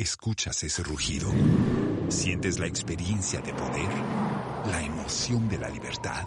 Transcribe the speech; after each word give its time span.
¿Escuchas 0.00 0.64
ese 0.64 0.82
rugido? 0.82 1.30
¿Sientes 2.08 2.58
la 2.58 2.66
experiencia 2.66 3.42
de 3.42 3.52
poder? 3.52 3.90
¿La 4.70 4.82
emoción 4.82 5.46
de 5.46 5.58
la 5.58 5.68
libertad? 5.68 6.24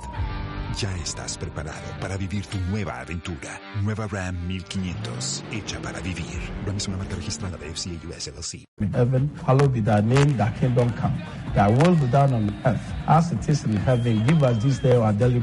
Ya 0.78 0.96
estás 0.98 1.40
preparado 1.40 1.82
para 2.00 2.16
vivir 2.16 2.46
tu 2.46 2.60
nueva 2.70 3.00
aventura. 3.00 3.60
Nueva 3.82 4.06
Ram 4.06 4.46
1500, 4.46 5.44
hecha 5.52 5.82
para 5.82 6.00
vivir. 6.02 6.40
Ram 6.68 6.78
es 6.78 6.88
una 6.88 6.98
marca 6.98 7.16
registrada 7.16 7.58
de 7.58 7.74
FCA 7.74 7.94
US 8.08 8.28
LLC. 8.28 8.64
In 8.80 8.94
heaven, 8.94 9.32
hallowed 9.44 9.74
be 9.74 9.82
thy 9.82 10.02
name, 10.02 10.38
thy 10.38 10.54
kingdom 10.60 10.92
come. 10.92 11.18
Thy 11.56 11.68
will 11.68 11.96
be 11.96 12.16
on 12.16 12.56
earth 12.66 12.94
as 13.08 13.32
it 13.32 13.50
is 13.50 13.64
in 13.64 13.78
heaven. 13.78 14.24
Give 14.28 14.44
us 14.44 14.64
this 14.64 14.78
day 14.84 14.98
our 14.98 15.14
daily 15.14 15.42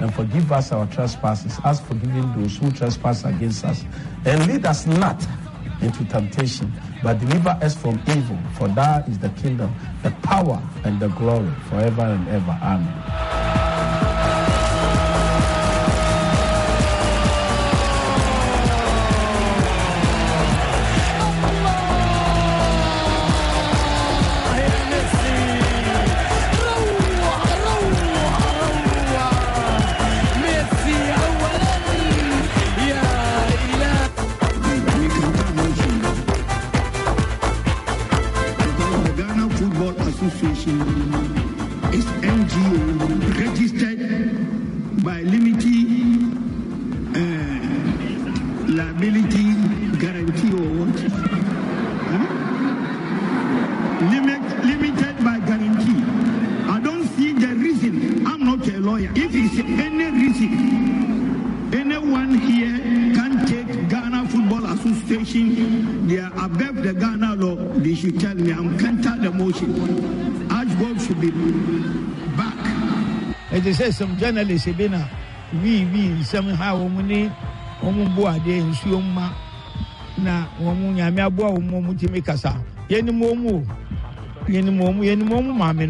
and 0.00 0.12
forgive 0.12 0.50
us 0.50 0.72
our 0.72 0.88
trespasses, 0.88 1.56
as 1.62 1.80
forgiving 1.82 2.34
those 2.34 2.56
who 2.56 2.72
trespass 2.72 3.24
against 3.24 3.64
us. 3.64 3.84
And 4.24 4.44
lead 4.48 4.66
us 4.66 4.88
not 4.88 5.24
into 5.82 6.04
temptation, 6.06 6.72
but 7.02 7.18
deliver 7.18 7.50
us 7.62 7.74
from 7.74 8.00
evil. 8.08 8.38
For 8.56 8.68
thou 8.68 9.04
is 9.08 9.18
the 9.18 9.30
kingdom, 9.30 9.74
the 10.02 10.10
power, 10.22 10.60
and 10.84 11.00
the 11.00 11.08
glory 11.08 11.50
forever 11.68 12.02
and 12.02 12.28
ever. 12.28 12.58
Amen. 12.62 13.39
Association 40.60 40.80
is 41.94 42.04
NGO 42.20 42.76
registered 43.40 44.00
by 45.02 45.22
Limity 45.22 45.80
uh, 47.16 47.60
Liability 48.68 49.54
Guarantee 49.96 50.52
or 50.52 50.68
what? 50.84 51.00
Huh? 52.12 52.28
Limit, 54.10 54.42
limited 54.66 55.16
by 55.24 55.38
guarantee. 55.40 56.02
I 56.70 56.78
don't 56.80 57.06
see 57.16 57.32
the 57.32 57.54
reason. 57.54 58.26
I'm 58.26 58.44
not 58.44 58.68
a 58.68 58.78
lawyer. 58.80 59.10
If 59.14 59.30
it's 59.34 59.58
any 59.60 60.10
reason, 60.10 61.74
anyone 61.74 62.34
here 62.38 62.76
can 63.14 63.46
take 63.46 63.88
Ghana 63.88 64.28
Football 64.28 64.66
Association. 64.66 66.06
They 66.06 66.18
are 66.18 66.32
above 66.44 66.82
the 66.82 66.92
Ghana 66.92 67.36
law. 67.36 67.56
They 67.78 67.94
should 67.94 68.20
tell 68.20 68.34
me 68.34 68.52
I'm 68.52 68.78
counter 68.78 69.16
the 69.22 69.30
motion. 69.30 70.49
Should 71.10 71.20
be 71.20 71.30
back. 72.38 72.54
ɛte 73.50 73.72
sɛ 73.74 73.90
some 73.92 74.16
journalist 74.16 74.68
bi 74.78 74.86
na 74.86 75.02
wii 75.60 75.82
wii 75.90 76.22
nsɛm 76.22 76.54
ha 76.54 76.70
wɔn 77.82 78.14
bu 78.14 78.22
adeɛ 78.30 78.62
na 80.22 80.46
wɔn 80.62 80.94
nyame 80.94 81.18
aboa 81.26 81.50
wɔn 81.50 81.66
mu 81.82 81.92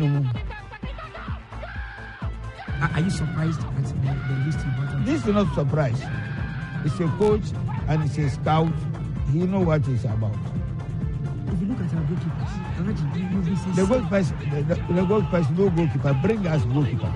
wɔn. 0.08 0.24
Are 2.80 3.00
you 3.02 3.10
surprised 3.10 3.60
at 3.60 3.84
the, 3.84 3.92
the 3.92 4.34
you 4.64 4.70
brought 4.72 5.04
this 5.04 5.20
is 5.20 5.26
not 5.34 5.54
surprise 5.54 6.00
it's 6.86 6.98
a 6.98 7.06
coach 7.18 7.44
and 7.88 8.02
it's 8.04 8.16
a 8.16 8.30
scout 8.30 8.72
he 9.30 9.40
know 9.40 9.60
what 9.60 9.86
it's 9.86 10.04
about. 10.04 10.59
If 11.52 11.60
you 11.60 11.66
look 11.66 11.80
at 11.80 11.94
our 11.94 12.02
goalkeepers, 12.02 12.52
Karachi, 12.76 13.20
you 13.20 13.36
will 13.36 13.42
be 13.44 13.56
saying 13.56 13.74
the 13.74 13.86
goalkeeper 13.86 14.22
the, 14.22 14.62
the, 14.62 14.92
the 14.94 15.04
goalkeeper 15.04 15.38
is 15.38 15.50
no 15.50 15.70
goalkeeper 15.70 16.18
bring 16.22 16.46
us 16.46 16.64
goalkeeper 16.64 17.12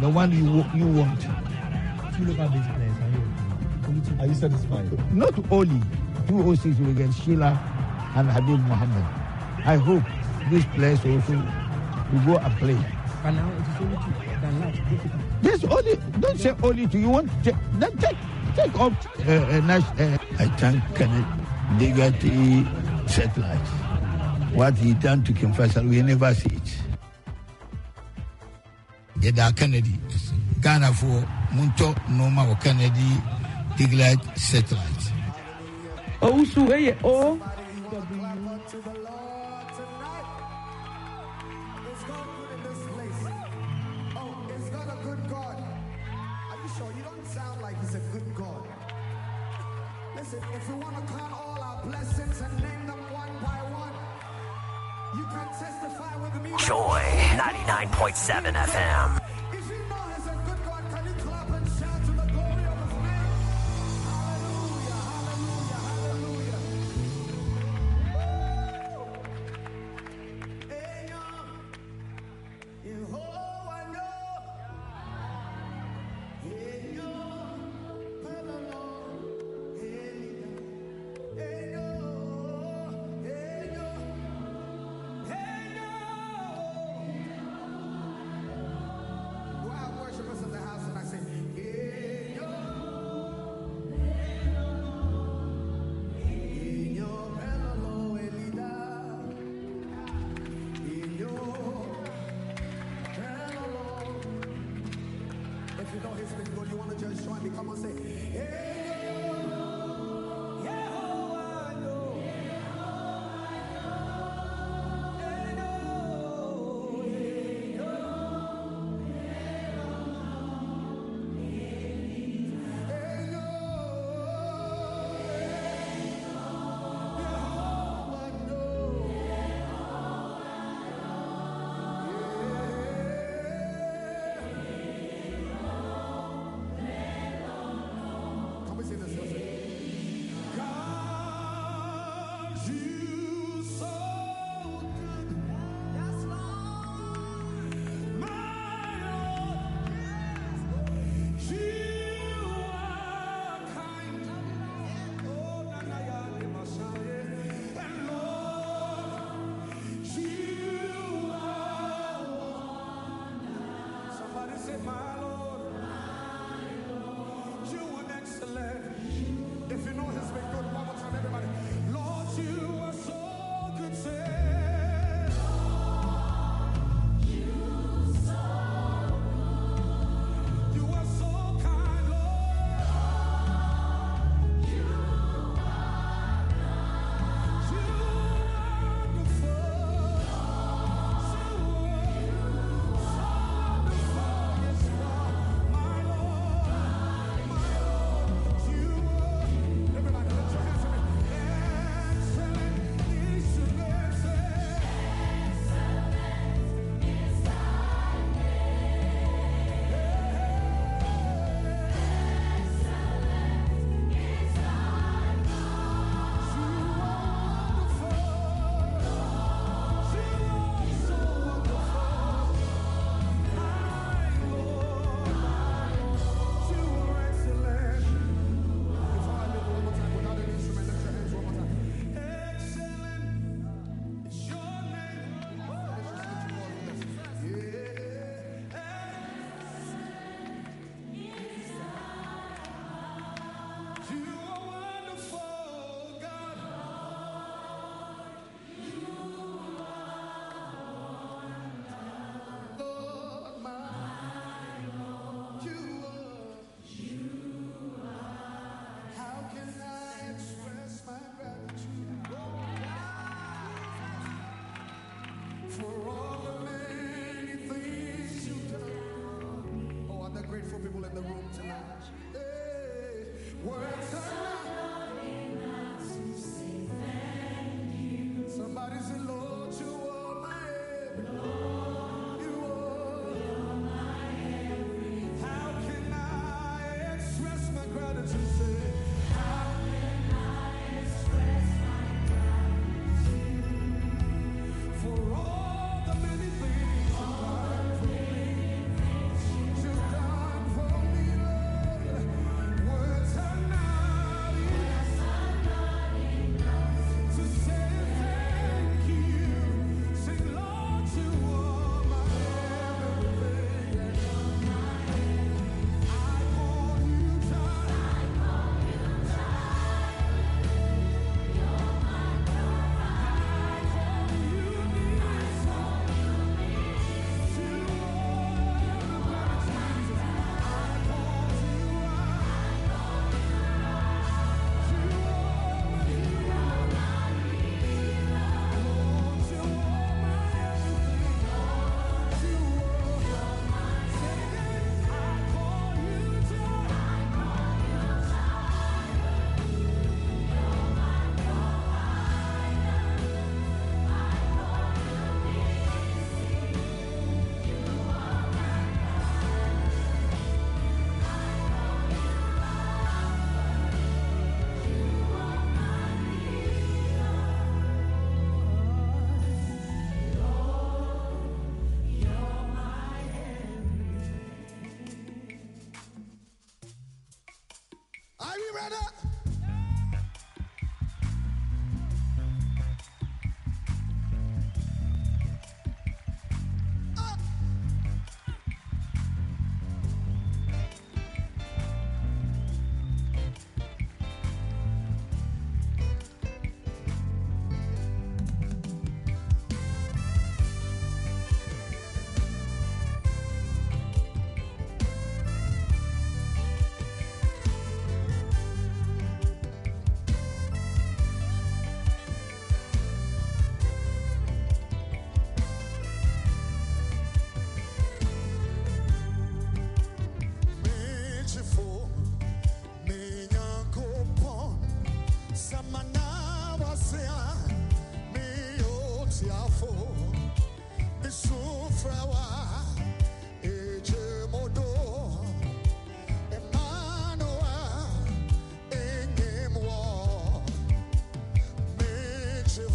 the 0.00 0.08
one 0.08 0.30
you 0.30 0.64
you 0.78 0.86
want. 0.86 1.20
two 1.20 2.24
local 2.24 2.48
base 2.48 2.66
players. 2.74 2.98
Are 3.02 3.10
you? 3.10 4.20
Are 4.20 4.26
you 4.26 4.34
satisfied? 4.34 5.14
not 5.14 5.34
only 5.50 5.80
two 6.28 6.34
O6 6.34 6.78
will 6.86 6.94
get 6.94 7.12
Sheila 7.14 7.50
and 8.16 8.30
Habib 8.30 8.60
Mohammed. 8.60 9.04
I 9.66 9.76
hope 9.76 10.02
these 10.50 10.64
players 10.66 10.98
also 11.04 11.34
will 12.12 12.24
go 12.26 12.36
and 12.38 12.56
play. 12.58 12.78
But 13.22 13.30
now 13.32 13.50
it 13.50 13.60
is 13.60 13.80
only 13.80 13.96
two. 13.96 14.12
Than 14.40 14.60
that, 14.60 14.74
goalkeeper. 14.88 15.20
There's 15.42 15.64
only 15.64 15.96
don't 16.20 16.38
say 16.38 16.54
only 16.62 16.86
two. 16.86 16.98
You 17.00 17.10
want 17.10 17.28
to 17.30 17.50
take, 17.50 17.60
then 17.74 17.96
take 17.98 18.16
take 18.54 18.74
up 18.78 18.92
uh, 19.26 19.32
uh, 19.32 19.60
Nash, 19.66 19.84
uh, 19.98 20.18
I 20.38 20.46
thank 20.58 20.82
Kenneth 20.94 21.26
Satellite. 23.12 23.68
What 24.54 24.74
he 24.78 24.94
done 24.94 25.22
to 25.24 25.32
Kim 25.34 25.52
Faisal, 25.52 25.86
we 25.88 26.00
never 26.00 26.32
see 26.34 26.48
it. 26.48 26.78
Yɛda 29.20 29.54
Kennedy 29.54 29.98
Ghana 30.62 30.92
for 30.94 31.28
Munto 31.52 31.94
Noma 32.08 32.48
or 32.48 32.56
Kennedy 32.56 33.20
Diglite 33.76 34.38
satellite. 34.38 35.12
Oh, 36.22 36.32
Owusu 36.32 36.72
eye 36.72 36.96
o. 37.04 37.38
Oh. 37.38 39.01
99.7 58.02 58.56
FM. 58.56 59.21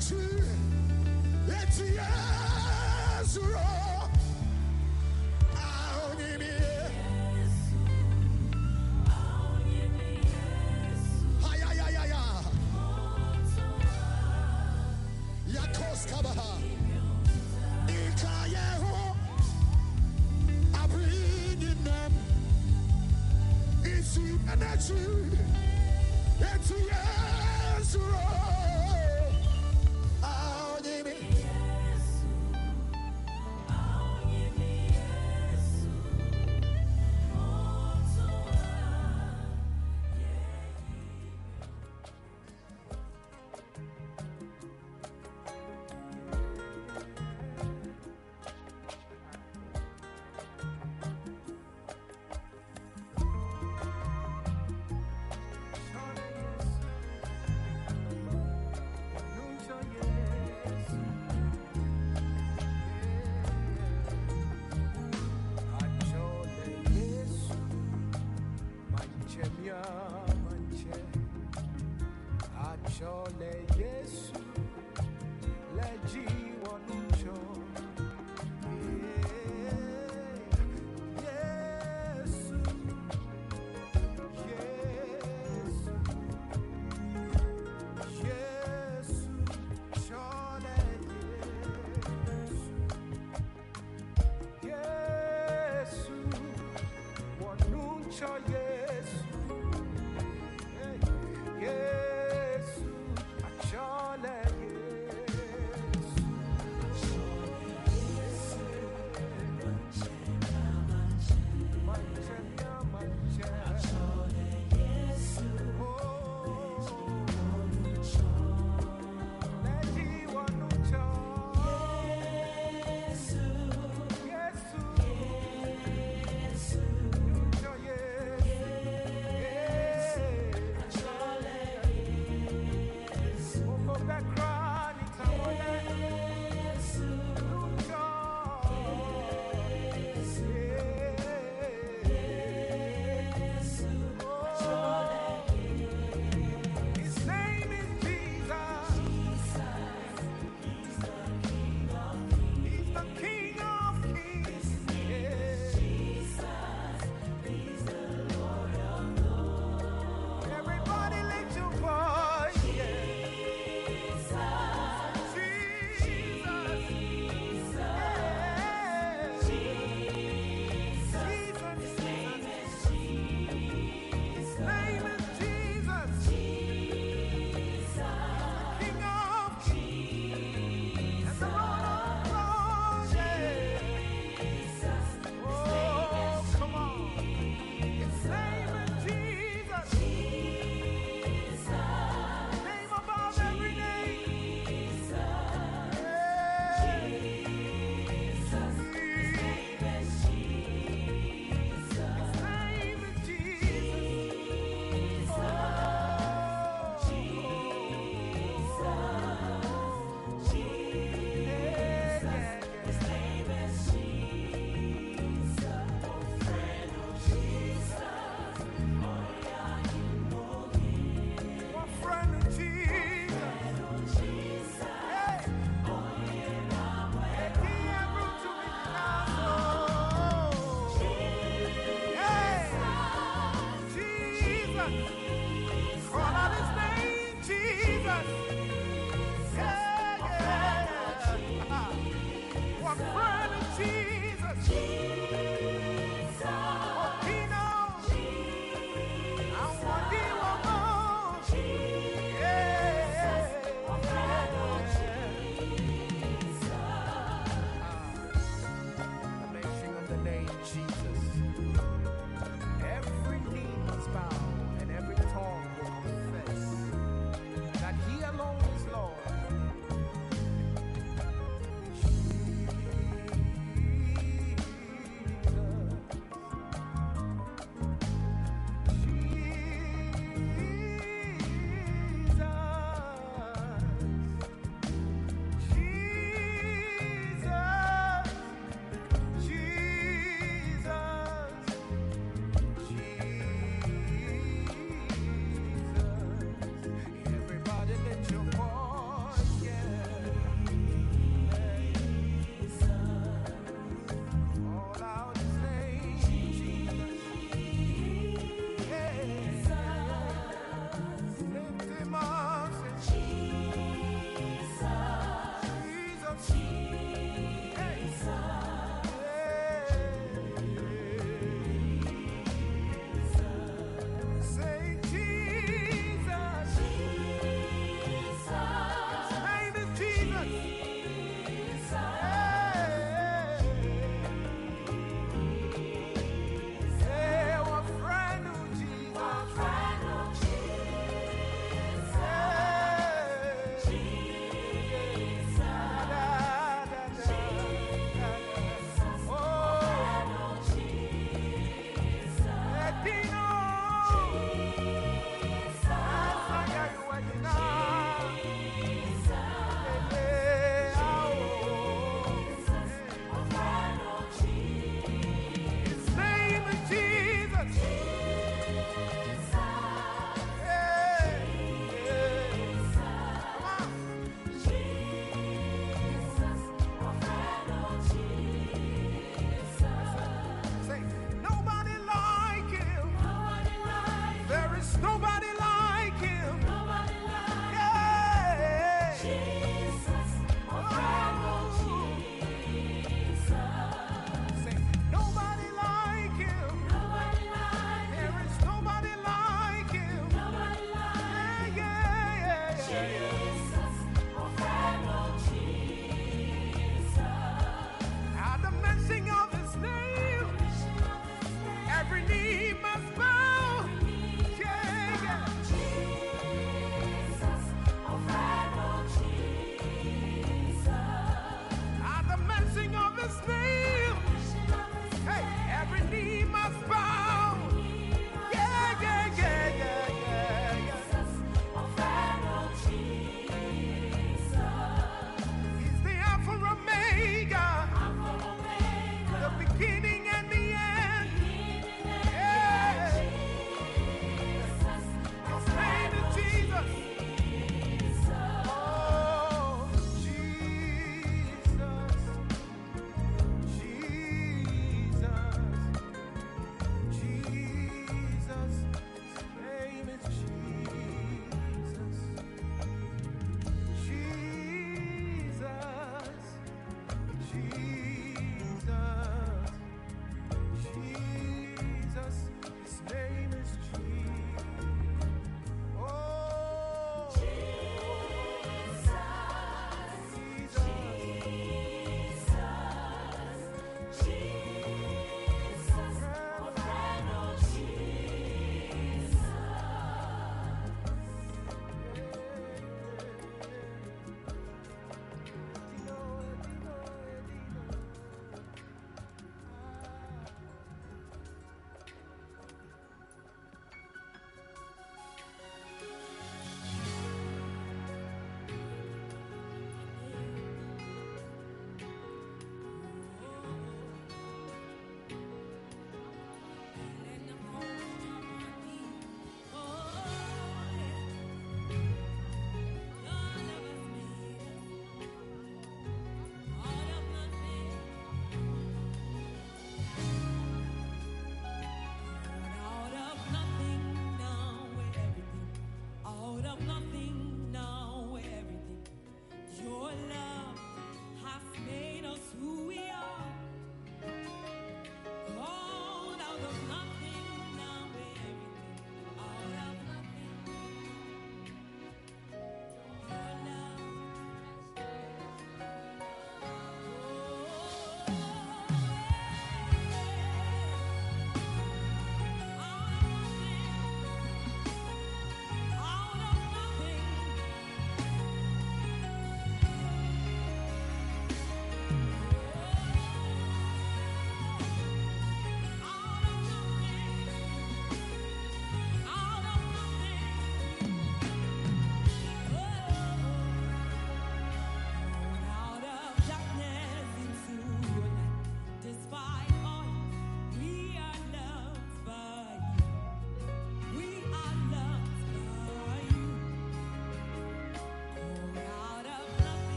see 0.00 0.16
energy. 0.16 0.62
It's 1.48 1.80
yes, 1.80 2.11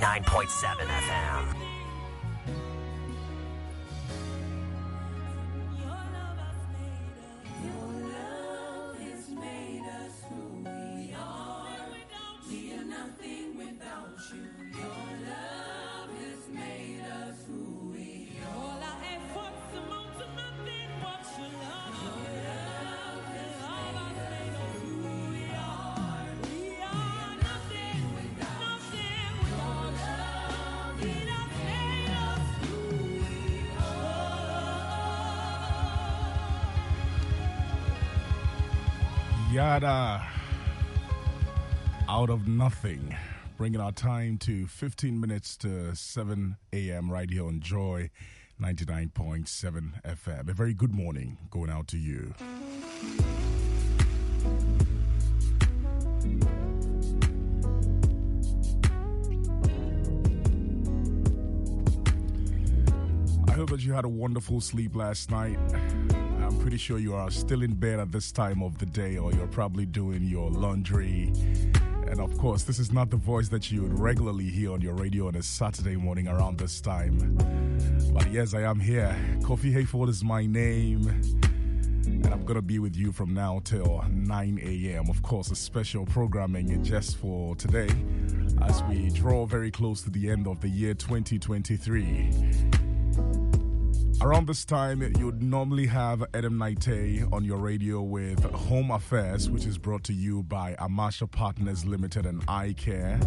99.7 0.00 0.86
FM. 0.86 1.63
Out 39.84 40.30
of 42.30 42.48
nothing. 42.48 43.14
Bringing 43.58 43.80
our 43.80 43.92
time 43.92 44.38
to 44.38 44.66
15 44.66 45.20
minutes 45.20 45.56
to 45.58 45.94
7 45.94 46.56
a.m. 46.72 47.10
right 47.10 47.28
here 47.28 47.44
on 47.46 47.60
Joy 47.60 48.10
99.7 48.60 50.02
FM. 50.02 50.48
A 50.48 50.52
very 50.54 50.72
good 50.74 50.94
morning 50.94 51.36
going 51.50 51.70
out 51.70 51.86
to 51.88 51.98
you. 51.98 52.34
I 63.46 63.52
hope 63.52 63.70
that 63.70 63.80
you 63.84 63.92
had 63.92 64.04
a 64.04 64.08
wonderful 64.08 64.60
sleep 64.60 64.96
last 64.96 65.30
night. 65.30 65.58
Pretty 66.64 66.78
sure 66.78 66.98
you 66.98 67.14
are 67.14 67.30
still 67.30 67.62
in 67.62 67.74
bed 67.74 68.00
at 68.00 68.10
this 68.10 68.32
time 68.32 68.62
of 68.62 68.78
the 68.78 68.86
day, 68.86 69.18
or 69.18 69.30
you're 69.34 69.46
probably 69.46 69.84
doing 69.84 70.24
your 70.24 70.50
laundry. 70.50 71.30
And 72.08 72.18
of 72.18 72.38
course, 72.38 72.62
this 72.62 72.78
is 72.78 72.90
not 72.90 73.10
the 73.10 73.18
voice 73.18 73.50
that 73.50 73.70
you 73.70 73.82
would 73.82 73.98
regularly 73.98 74.48
hear 74.48 74.72
on 74.72 74.80
your 74.80 74.94
radio 74.94 75.28
on 75.28 75.34
a 75.34 75.42
Saturday 75.42 75.94
morning 75.96 76.26
around 76.26 76.56
this 76.56 76.80
time. 76.80 77.36
But 78.14 78.32
yes, 78.32 78.54
I 78.54 78.62
am 78.62 78.80
here. 78.80 79.14
Kofi 79.40 79.74
Hayford 79.74 80.08
is 80.08 80.24
my 80.24 80.46
name. 80.46 81.06
And 82.06 82.26
I'm 82.28 82.46
going 82.46 82.56
to 82.56 82.62
be 82.62 82.78
with 82.78 82.96
you 82.96 83.12
from 83.12 83.34
now 83.34 83.60
till 83.62 84.02
9 84.10 84.58
a.m. 84.64 85.10
Of 85.10 85.22
course, 85.22 85.50
a 85.50 85.56
special 85.56 86.06
programming 86.06 86.82
just 86.82 87.18
for 87.18 87.54
today 87.56 87.90
as 88.62 88.82
we 88.84 89.10
draw 89.10 89.44
very 89.44 89.70
close 89.70 90.00
to 90.04 90.10
the 90.10 90.30
end 90.30 90.46
of 90.46 90.62
the 90.62 90.68
year 90.70 90.94
2023. 90.94 92.73
Around 94.22 94.46
this 94.46 94.64
time, 94.64 95.02
you'd 95.18 95.42
normally 95.42 95.86
have 95.86 96.24
Adam 96.32 96.54
Naite 96.54 97.30
on 97.32 97.44
your 97.44 97.58
radio 97.58 98.00
with 98.00 98.42
Home 98.52 98.90
Affairs, 98.90 99.50
which 99.50 99.66
is 99.66 99.76
brought 99.76 100.02
to 100.04 100.14
you 100.14 100.42
by 100.44 100.74
Amasha 100.78 101.26
Partners 101.26 101.84
Limited 101.84 102.24
and 102.24 102.42
Eye 102.48 102.74
Care. 102.76 103.20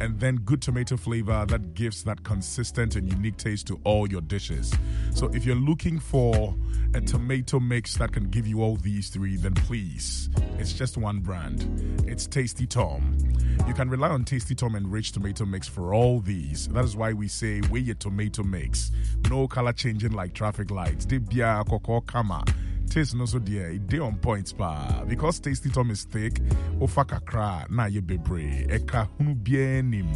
and 0.00 0.18
then 0.20 0.36
good 0.36 0.60
tomato 0.60 0.96
flavor 0.96 1.44
that 1.48 1.74
gives 1.74 2.02
that 2.04 2.22
consistent 2.24 2.96
and 2.96 3.10
unique 3.10 3.36
taste 3.36 3.66
to 3.68 3.80
all 3.84 4.08
your 4.10 4.20
dishes. 4.20 4.72
So 5.12 5.28
if 5.28 5.44
you're 5.44 5.56
looking 5.56 5.98
for 5.98 6.54
a 6.94 7.00
tomato 7.00 7.60
mix 7.60 7.96
that 7.96 8.12
can 8.12 8.30
give 8.30 8.46
you 8.46 8.62
all 8.62 8.76
these 8.76 9.08
three, 9.08 9.36
then 9.36 9.54
please, 9.54 10.30
it's 10.58 10.72
just 10.72 10.96
one 10.96 11.20
brand. 11.20 12.04
It's 12.06 12.26
Tasty 12.26 12.66
Tom. 12.66 13.18
You 13.66 13.74
can 13.74 13.88
rely 13.88 14.08
on 14.10 14.24
Tasty 14.24 14.54
Tom 14.54 14.74
and 14.74 14.90
Rich 14.90 15.12
Tomato 15.12 15.44
Mix 15.44 15.66
for 15.66 15.94
all 15.94 16.20
these. 16.20 16.68
That 16.68 16.84
is 16.84 16.96
why 16.96 17.12
we 17.12 17.28
say 17.28 17.60
we're 17.70 17.82
your 17.82 17.94
tomato 17.94 18.42
mix. 18.42 18.90
No 19.30 19.48
color 19.48 19.72
changing 19.72 20.12
like 20.12 20.34
traffic 20.34 20.70
lights. 20.70 21.06
Dibia 21.06 21.66
koko 21.68 22.00
kama 22.02 22.44
taste 22.90 23.14
no 23.16 23.26
so 23.26 23.38
dear 23.38 23.70
it 23.70 23.86
dey 23.86 23.98
on 23.98 24.16
points 24.16 24.52
pa. 24.52 25.04
Because 25.08 25.40
tasty 25.40 25.70
tom 25.70 25.90
is 25.90 26.04
thick 26.04 26.40
ofa 26.80 27.04
kakra 27.04 27.68
na 27.70 27.86
ye 27.86 28.00
bebre 28.00 28.66
eka 28.70 29.08
hunu 29.18 29.34
bienim 29.34 30.06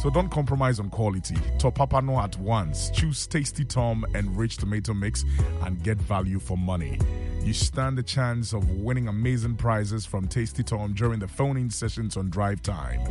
so 0.00 0.10
don't 0.10 0.30
compromise 0.30 0.80
on 0.80 0.90
quality 0.90 1.36
top 1.58 1.74
papa 1.74 2.00
no 2.02 2.18
at 2.20 2.36
once 2.38 2.90
choose 2.90 3.26
tasty 3.26 3.64
tom 3.64 4.04
and 4.14 4.36
rich 4.36 4.56
tomato 4.56 4.94
mix 4.94 5.24
and 5.62 5.82
get 5.82 5.98
value 5.98 6.38
for 6.38 6.56
money 6.56 6.98
you 7.44 7.52
stand 7.52 7.98
a 7.98 8.02
chance 8.02 8.54
of 8.54 8.70
winning 8.70 9.06
amazing 9.06 9.56
prizes 9.56 10.06
from 10.06 10.26
Tasty 10.26 10.62
Tom 10.62 10.94
during 10.94 11.18
the 11.18 11.28
phone-in 11.28 11.68
sessions 11.68 12.16
on 12.16 12.30
Drive 12.30 12.62
Time. 12.62 13.02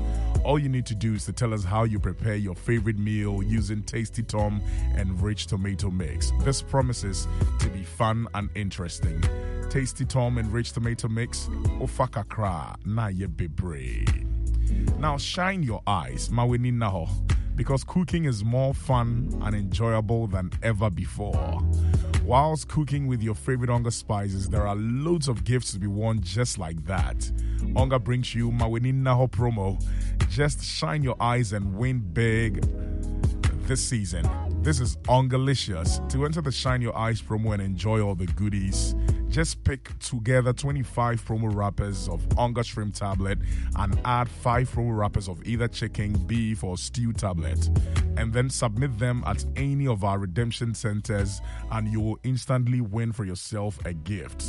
All 0.44 0.58
you 0.58 0.70
need 0.70 0.88
to 0.88 0.96
do 0.96 1.14
is 1.14 1.26
to 1.26 1.34
tell 1.34 1.54
us 1.54 1.64
how 1.64 1.84
you 1.84 2.00
prepare 2.00 2.34
your 2.34 2.56
favorite 2.56 2.98
meal 2.98 3.44
using 3.44 3.84
Tasty 3.84 4.24
Tom 4.24 4.60
and 4.96 5.22
rich 5.22 5.46
tomato 5.46 5.92
mix. 5.92 6.32
This 6.40 6.64
promises 6.64 7.28
to 7.60 7.70
be 7.70 7.84
fun 7.84 8.28
and 8.34 8.50
interesting. 8.56 9.24
Tasty 9.70 10.04
Tom 10.04 10.40
and 10.40 10.52
rich 10.52 10.72
tomato 10.72 11.10
mix, 11.10 11.48
ofakakra 11.80 12.76
na 12.88 13.08
ye 13.08 13.28
bebre. 13.28 14.04
Now 15.00 15.18
shine 15.18 15.64
your 15.64 15.82
eyes, 15.86 16.30
maweni 16.30 16.72
naho, 16.72 17.10
because 17.56 17.84
cooking 17.84 18.26
is 18.26 18.44
more 18.44 18.74
fun 18.74 19.40
and 19.44 19.56
enjoyable 19.56 20.28
than 20.28 20.52
ever 20.62 20.90
before. 20.90 21.62
Whilst 22.24 22.70
cooking 22.70 23.08
with 23.08 23.22
your 23.22 23.36
favorite 23.36 23.70
Onga 23.70 23.92
spices, 23.92 24.50
there 24.50 24.66
are 24.66 24.76
loads 24.78 25.28
of 25.28 25.44
gifts 25.44 25.74
to 25.74 25.80
be 25.80 25.88
won 25.88 26.22
just 26.22 26.58
like 26.58 26.86
that. 26.86 27.18
Onga 27.76 28.02
brings 28.02 28.34
you 28.34 28.50
Maweni 28.50 28.94
Naho 28.94 29.30
promo. 29.30 29.84
Just 30.30 30.64
shine 30.64 31.04
your 31.04 31.18
eyes 31.20 31.52
and 31.52 31.76
win 31.76 32.00
big 32.00 32.64
this 33.68 33.84
season. 33.84 34.30
This 34.62 34.80
is 34.80 34.98
Ongalicious. 35.08 36.08
To 36.10 36.26
enter 36.26 36.42
the 36.42 36.52
Shine 36.52 36.82
Your 36.82 36.98
Eyes 36.98 37.22
promo 37.22 37.54
and 37.54 37.62
enjoy 37.62 38.02
all 38.02 38.16
the 38.16 38.26
goodies, 38.28 38.96
just 39.30 39.64
pick 39.64 39.98
together 40.00 40.54
25 40.54 41.26
promo 41.26 41.54
wrappers 41.54 42.08
of 42.08 42.22
Onga 42.30 42.64
Shrimp 42.64 42.94
Tablet 42.94 43.40
and 43.78 44.00
add 44.06 44.30
5 44.30 44.70
promo 44.70 44.98
wrappers 44.98 45.28
of 45.28 45.46
either 45.46 45.68
chicken, 45.68 46.14
beef, 46.28 46.64
or 46.64 46.78
stew 46.78 47.14
tablet. 47.14 47.70
And 48.18 48.32
then 48.32 48.50
submit 48.50 49.00
them 49.00 49.24
at 49.26 49.44
any 49.56 49.88
of 49.88 50.04
our 50.04 50.20
redemption 50.20 50.76
centers, 50.76 51.42
and 51.72 51.88
you 51.88 52.00
will 52.00 52.20
instantly 52.24 52.82
win 52.82 53.12
for 53.12 53.26
yourself 53.26 53.80
a 53.86 53.94
gift. 53.94 54.44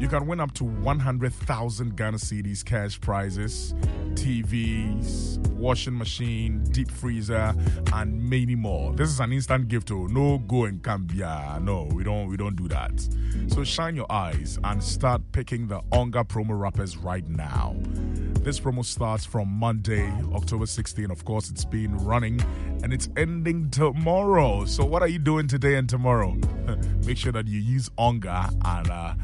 You 0.00 0.08
can 0.08 0.26
win 0.26 0.40
up 0.40 0.54
to 0.54 0.64
100,000 0.64 1.94
Ghana 1.94 2.16
cedis 2.16 2.64
cash 2.64 2.98
prizes, 2.98 3.74
TVs, 4.14 5.36
washing 5.50 5.98
machine, 5.98 6.64
deep 6.70 6.90
freezer, 6.90 7.54
and 7.92 8.18
many 8.30 8.54
more. 8.54 8.94
This 8.94 9.10
is 9.10 9.20
an 9.20 9.30
instant 9.30 9.68
gift, 9.68 9.90
oh, 9.90 10.06
no 10.06 10.38
go 10.38 10.64
and 10.64 10.82
come 10.82 11.06
yeah. 11.12 11.58
No, 11.60 11.86
we 11.92 12.02
don't 12.02 12.28
we 12.28 12.38
don't 12.38 12.56
do 12.56 12.66
that. 12.68 12.92
So 13.48 13.62
shine 13.62 13.94
your 13.94 14.10
eyes 14.10 14.58
and 14.64 14.82
start 14.82 15.20
picking 15.32 15.68
the 15.68 15.80
Onga 15.92 16.26
promo 16.26 16.58
wrappers 16.58 16.96
right 16.96 17.28
now. 17.28 17.76
This 18.40 18.58
promo 18.58 18.82
starts 18.82 19.26
from 19.26 19.48
Monday, 19.48 20.10
October 20.32 20.64
16. 20.64 21.10
Of 21.10 21.26
course, 21.26 21.50
it's 21.50 21.66
been 21.66 21.94
running 21.98 22.40
and 22.82 22.90
it's 22.94 23.10
ending 23.18 23.68
tomorrow. 23.68 24.64
So 24.64 24.82
what 24.82 25.02
are 25.02 25.08
you 25.08 25.18
doing 25.18 25.46
today 25.46 25.74
and 25.74 25.86
tomorrow? 25.86 26.38
Make 27.04 27.18
sure 27.18 27.32
that 27.32 27.46
you 27.46 27.60
use 27.60 27.90
Onga 27.98 28.48
and 28.64 28.90
uh, 28.90 29.14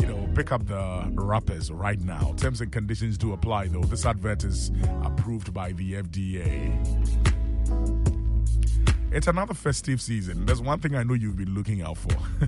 you 0.00 0.06
know, 0.06 0.28
pick 0.34 0.52
up 0.52 0.66
the 0.66 1.10
wrappers 1.14 1.70
right 1.70 2.00
now. 2.00 2.34
Terms 2.36 2.60
and 2.60 2.72
conditions 2.72 3.18
do 3.18 3.32
apply, 3.32 3.68
though. 3.68 3.82
This 3.82 4.06
advert 4.06 4.44
is 4.44 4.70
approved 5.02 5.52
by 5.52 5.72
the 5.72 5.94
FDA. 5.94 8.13
It's 9.14 9.28
another 9.28 9.54
festive 9.54 10.02
season. 10.02 10.44
There's 10.44 10.60
one 10.60 10.80
thing 10.80 10.96
I 10.96 11.04
know 11.04 11.14
you've 11.14 11.36
been 11.36 11.54
looking 11.54 11.82
out 11.82 11.96
for. 11.98 12.08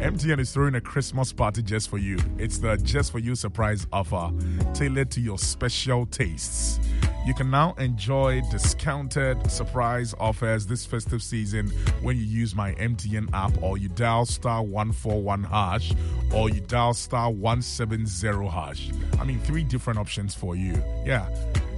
MTN 0.00 0.40
is 0.40 0.50
throwing 0.50 0.74
a 0.74 0.80
Christmas 0.80 1.30
party 1.30 1.62
just 1.62 1.90
for 1.90 1.98
you. 1.98 2.16
It's 2.38 2.56
the 2.56 2.78
Just 2.78 3.12
For 3.12 3.18
You 3.18 3.34
surprise 3.34 3.86
offer 3.92 4.30
tailored 4.72 5.10
to 5.10 5.20
your 5.20 5.36
special 5.36 6.06
tastes. 6.06 6.80
You 7.26 7.34
can 7.34 7.50
now 7.50 7.74
enjoy 7.74 8.40
discounted 8.50 9.50
surprise 9.50 10.14
offers 10.18 10.66
this 10.66 10.86
festive 10.86 11.22
season 11.22 11.68
when 12.00 12.16
you 12.16 12.24
use 12.24 12.54
my 12.54 12.72
MTN 12.76 13.28
app 13.34 13.62
or 13.62 13.76
you 13.76 13.90
dial 13.90 14.24
star 14.24 14.62
141 14.62 15.44
hash 15.44 15.92
or 16.34 16.48
you 16.48 16.62
dial 16.62 16.94
star 16.94 17.30
170 17.30 18.48
hash. 18.48 18.90
I 19.20 19.24
mean, 19.24 19.38
three 19.40 19.64
different 19.64 19.98
options 19.98 20.34
for 20.34 20.56
you. 20.56 20.82
Yeah. 21.04 21.28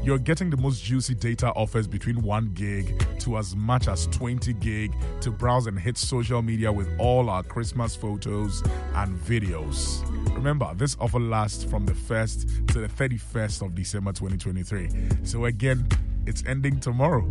You're 0.04 0.18
getting 0.18 0.50
the 0.50 0.56
most 0.56 0.82
juicy 0.82 1.14
data 1.14 1.52
offers 1.52 1.86
between 1.86 2.22
1 2.22 2.54
gig 2.54 3.06
to 3.20 3.38
as 3.38 3.54
much 3.54 3.86
as 3.86 4.08
20 4.08 4.52
gig 4.54 4.92
to 5.20 5.30
browse 5.30 5.68
and 5.68 5.78
hit 5.78 5.96
social 5.96 6.42
media 6.42 6.72
with 6.72 6.88
all 6.98 7.30
our 7.30 7.44
Christmas 7.44 7.94
photos 7.94 8.62
and 8.96 9.16
videos. 9.20 10.02
Remember, 10.34 10.74
this 10.74 10.96
offer 10.98 11.20
lasts 11.20 11.62
from 11.62 11.86
the 11.86 11.92
1st 11.92 12.66
to 12.72 12.80
the 12.80 12.88
31st 12.88 13.64
of 13.64 13.76
December 13.76 14.10
2023. 14.12 14.88
So, 15.22 15.44
again, 15.44 15.86
it's 16.26 16.42
ending 16.46 16.80
tomorrow. 16.80 17.30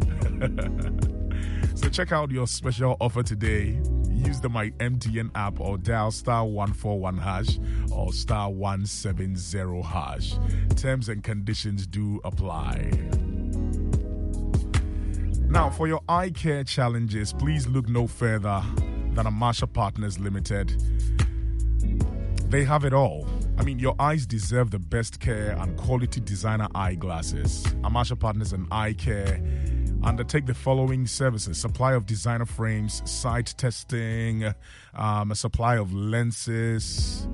so, 1.76 1.90
check 1.90 2.12
out 2.12 2.30
your 2.32 2.48
special 2.48 2.96
offer 3.00 3.24
today. 3.24 3.80
Use 4.12 4.40
the 4.40 4.50
My 4.50 4.70
MTN 4.72 5.32
app 5.34 5.60
or 5.60 5.78
dial 5.78 6.12
star 6.12 6.46
141 6.46 7.18
hash 7.18 7.60
or 7.92 8.14
star 8.14 8.52
170 8.52 9.82
hash. 9.82 10.36
Terms 10.76 11.10
and 11.10 11.24
conditions 11.24 11.88
do 11.88 12.22
apply. 12.24 12.92
Now, 15.50 15.70
for 15.70 15.88
your 15.88 16.02
eye 16.08 16.30
care 16.30 16.64
challenges, 16.64 17.34
please 17.34 17.68
look 17.68 17.90
no 17.90 18.06
further 18.06 18.62
than 19.14 19.26
Amasha 19.26 19.66
Partners 19.66 20.20
Limited. 20.20 20.70
They 22.50 22.64
have 22.64 22.86
it 22.86 22.94
all. 22.94 23.28
I 23.58 23.64
mean, 23.64 23.80
your 23.80 23.96
eyes 24.00 24.26
deserve 24.26 24.72
the 24.72 24.80
best 24.80 25.20
care 25.20 25.58
and 25.60 25.76
quality 25.78 26.22
designer 26.22 26.68
eyeglasses. 26.76 27.66
Amasha 27.84 28.16
Partners 28.16 28.54
and 28.54 28.68
Eye 28.72 28.94
Care 28.94 29.42
undertake 30.04 30.46
the 30.46 30.54
following 30.54 31.06
services 31.06 31.60
supply 31.60 31.94
of 31.94 32.06
designer 32.06 32.46
frames, 32.46 33.02
sight 33.10 33.54
testing, 33.58 34.54
um, 34.96 35.32
a 35.32 35.36
supply 35.36 35.78
of 35.78 35.94
lenses, 35.94 37.28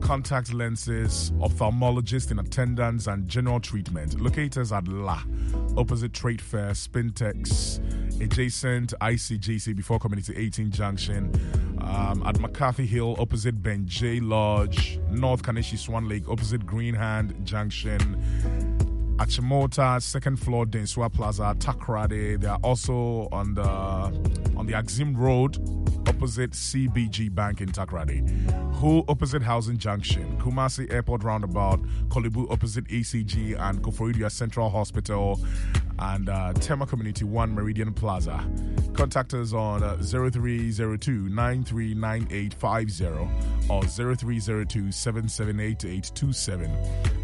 contact 0.00 0.52
lenses, 0.54 1.32
ophthalmologist 1.40 2.30
in 2.30 2.38
attendance, 2.38 3.06
and 3.06 3.28
general 3.28 3.60
treatment. 3.60 4.20
Locators 4.20 4.72
at 4.72 4.86
La, 4.86 5.20
opposite 5.76 6.12
Trade 6.12 6.40
Fair, 6.40 6.70
Spintex, 6.70 7.80
adjacent 8.22 8.94
ICGC 9.00 9.74
before 9.74 9.98
Community 9.98 10.34
18 10.36 10.70
Junction, 10.70 11.32
um, 11.80 12.22
at 12.26 12.38
McCarthy 12.40 12.86
Hill, 12.86 13.16
opposite 13.18 13.62
Ben 13.62 13.86
J 13.86 14.20
Lodge, 14.20 14.98
North 15.10 15.42
Kaneshie 15.42 15.78
Swan 15.78 16.08
Lake, 16.08 16.28
opposite 16.28 16.64
Greenhand 16.66 17.42
Junction. 17.44 18.75
Achimota, 19.16 20.00
second 20.02 20.38
floor, 20.38 20.66
Densua 20.66 21.10
Plaza, 21.10 21.54
Takoradi. 21.58 22.38
They 22.38 22.48
are 22.48 22.58
also 22.62 23.28
on 23.32 23.54
the 23.54 23.62
on 23.64 24.66
the 24.66 24.74
Axim 24.74 25.16
Road, 25.16 25.56
opposite 26.06 26.50
CBG 26.50 27.34
Bank 27.34 27.62
in 27.62 27.70
Takoradi. 27.70 28.20
Who 28.74 29.04
opposite 29.08 29.40
Housing 29.40 29.78
Junction, 29.78 30.38
Kumasi 30.38 30.92
Airport 30.92 31.24
Roundabout, 31.24 31.80
Korle 32.08 32.30
Bu 32.30 32.46
opposite 32.50 32.84
ACG 32.88 33.58
and 33.58 33.82
Koforidua 33.82 34.30
Central 34.30 34.68
Hospital, 34.68 35.40
and 35.98 36.28
uh, 36.28 36.52
Tema 36.54 36.86
Community 36.86 37.24
1 37.24 37.54
Meridian 37.54 37.92
Plaza. 37.92 38.44
Contact 38.94 39.34
us 39.34 39.52
on 39.52 39.82
uh, 39.82 39.96
0302 39.96 41.28
939850 41.28 43.04
or 43.68 43.82
0302 43.84 44.92
778827. 44.92 46.70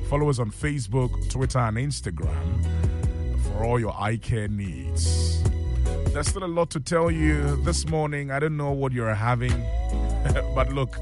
Follow 0.08 0.28
us 0.28 0.38
on 0.38 0.50
Facebook, 0.50 1.30
Twitter, 1.30 1.58
and 1.58 1.76
Instagram 1.76 2.62
for 3.44 3.64
all 3.64 3.80
your 3.80 3.94
eye 3.98 4.16
care 4.16 4.48
needs. 4.48 5.42
There's 6.12 6.28
still 6.28 6.44
a 6.44 6.46
lot 6.46 6.70
to 6.70 6.80
tell 6.80 7.10
you 7.10 7.56
this 7.64 7.86
morning. 7.88 8.30
I 8.30 8.38
don't 8.38 8.56
know 8.56 8.72
what 8.72 8.92
you're 8.92 9.14
having, 9.14 9.52
but 10.54 10.72
look, 10.72 10.96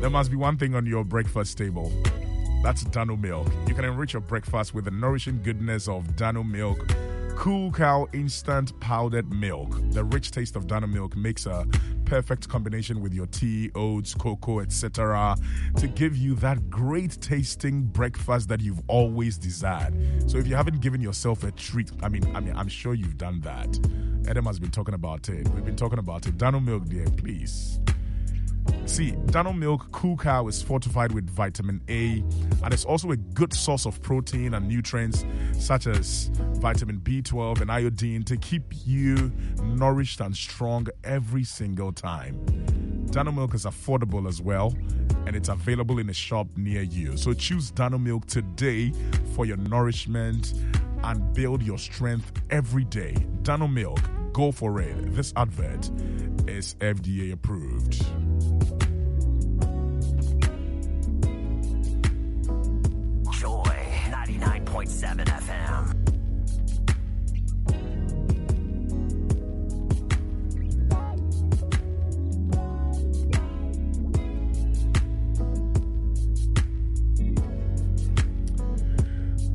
there 0.00 0.10
must 0.10 0.30
be 0.30 0.36
one 0.36 0.56
thing 0.56 0.74
on 0.74 0.86
your 0.86 1.04
breakfast 1.04 1.58
table. 1.58 1.92
That's 2.64 2.82
Dano 2.84 3.14
Milk. 3.14 3.46
You 3.66 3.74
can 3.74 3.84
enrich 3.84 4.14
your 4.14 4.22
breakfast 4.22 4.72
with 4.72 4.86
the 4.86 4.90
nourishing 4.90 5.42
goodness 5.42 5.86
of 5.86 6.16
Dano 6.16 6.42
Milk. 6.42 6.90
Cool 7.36 7.70
Cow 7.70 8.06
Instant 8.14 8.80
Powdered 8.80 9.30
Milk. 9.30 9.78
The 9.90 10.02
rich 10.02 10.30
taste 10.30 10.56
of 10.56 10.66
Dano 10.66 10.86
Milk 10.86 11.14
makes 11.14 11.44
a 11.44 11.66
perfect 12.06 12.48
combination 12.48 13.02
with 13.02 13.12
your 13.12 13.26
tea, 13.26 13.70
oats, 13.74 14.14
cocoa, 14.14 14.60
etc. 14.60 15.36
to 15.76 15.86
give 15.86 16.16
you 16.16 16.36
that 16.36 16.70
great 16.70 17.20
tasting 17.20 17.82
breakfast 17.82 18.48
that 18.48 18.62
you've 18.62 18.80
always 18.86 19.36
desired. 19.36 19.92
So 20.26 20.38
if 20.38 20.46
you 20.46 20.56
haven't 20.56 20.80
given 20.80 21.02
yourself 21.02 21.44
a 21.44 21.50
treat, 21.50 21.90
I 22.02 22.08
mean, 22.08 22.24
I 22.34 22.40
mean, 22.40 22.56
I'm 22.56 22.68
sure 22.68 22.94
you've 22.94 23.18
done 23.18 23.42
that. 23.42 23.78
Adam 24.26 24.46
has 24.46 24.58
been 24.58 24.70
talking 24.70 24.94
about 24.94 25.28
it. 25.28 25.46
We've 25.48 25.66
been 25.66 25.76
talking 25.76 25.98
about 25.98 26.26
it. 26.26 26.38
Dano 26.38 26.60
Milk, 26.60 26.86
dear, 26.86 27.04
please. 27.10 27.78
See, 28.86 29.12
Dano 29.26 29.52
Milk 29.52 29.90
Cool 29.92 30.16
Cow 30.16 30.46
is 30.46 30.62
fortified 30.62 31.12
with 31.12 31.28
vitamin 31.28 31.80
A 31.88 32.22
and 32.62 32.72
it's 32.72 32.84
also 32.84 33.10
a 33.10 33.16
good 33.16 33.52
source 33.52 33.86
of 33.86 34.00
protein 34.02 34.54
and 34.54 34.68
nutrients 34.68 35.24
such 35.58 35.86
as 35.86 36.30
vitamin 36.60 37.00
B12 37.00 37.60
and 37.60 37.72
iodine 37.72 38.22
to 38.24 38.36
keep 38.36 38.62
you 38.86 39.32
nourished 39.62 40.20
and 40.20 40.36
strong 40.36 40.86
every 41.02 41.44
single 41.44 41.92
time. 41.92 42.38
Dano 43.10 43.32
Milk 43.32 43.54
is 43.54 43.64
affordable 43.64 44.28
as 44.28 44.42
well 44.42 44.74
and 45.26 45.34
it's 45.34 45.48
available 45.48 45.98
in 45.98 46.10
a 46.10 46.14
shop 46.14 46.46
near 46.56 46.82
you. 46.82 47.16
So 47.16 47.32
choose 47.32 47.70
Dano 47.70 47.98
Milk 47.98 48.26
today 48.26 48.92
for 49.34 49.46
your 49.46 49.56
nourishment 49.56 50.52
and 51.04 51.34
build 51.34 51.62
your 51.62 51.78
strength 51.78 52.32
every 52.50 52.84
day. 52.84 53.14
Dano 53.42 53.68
Milk, 53.68 54.00
go 54.32 54.50
for 54.50 54.80
it. 54.80 55.14
This 55.14 55.32
advert 55.36 55.90
is 56.48 56.74
FDA 56.80 57.32
approved. 57.32 57.92
Joy 63.32 63.64
99.7 64.10 65.24
FM. 65.26 66.03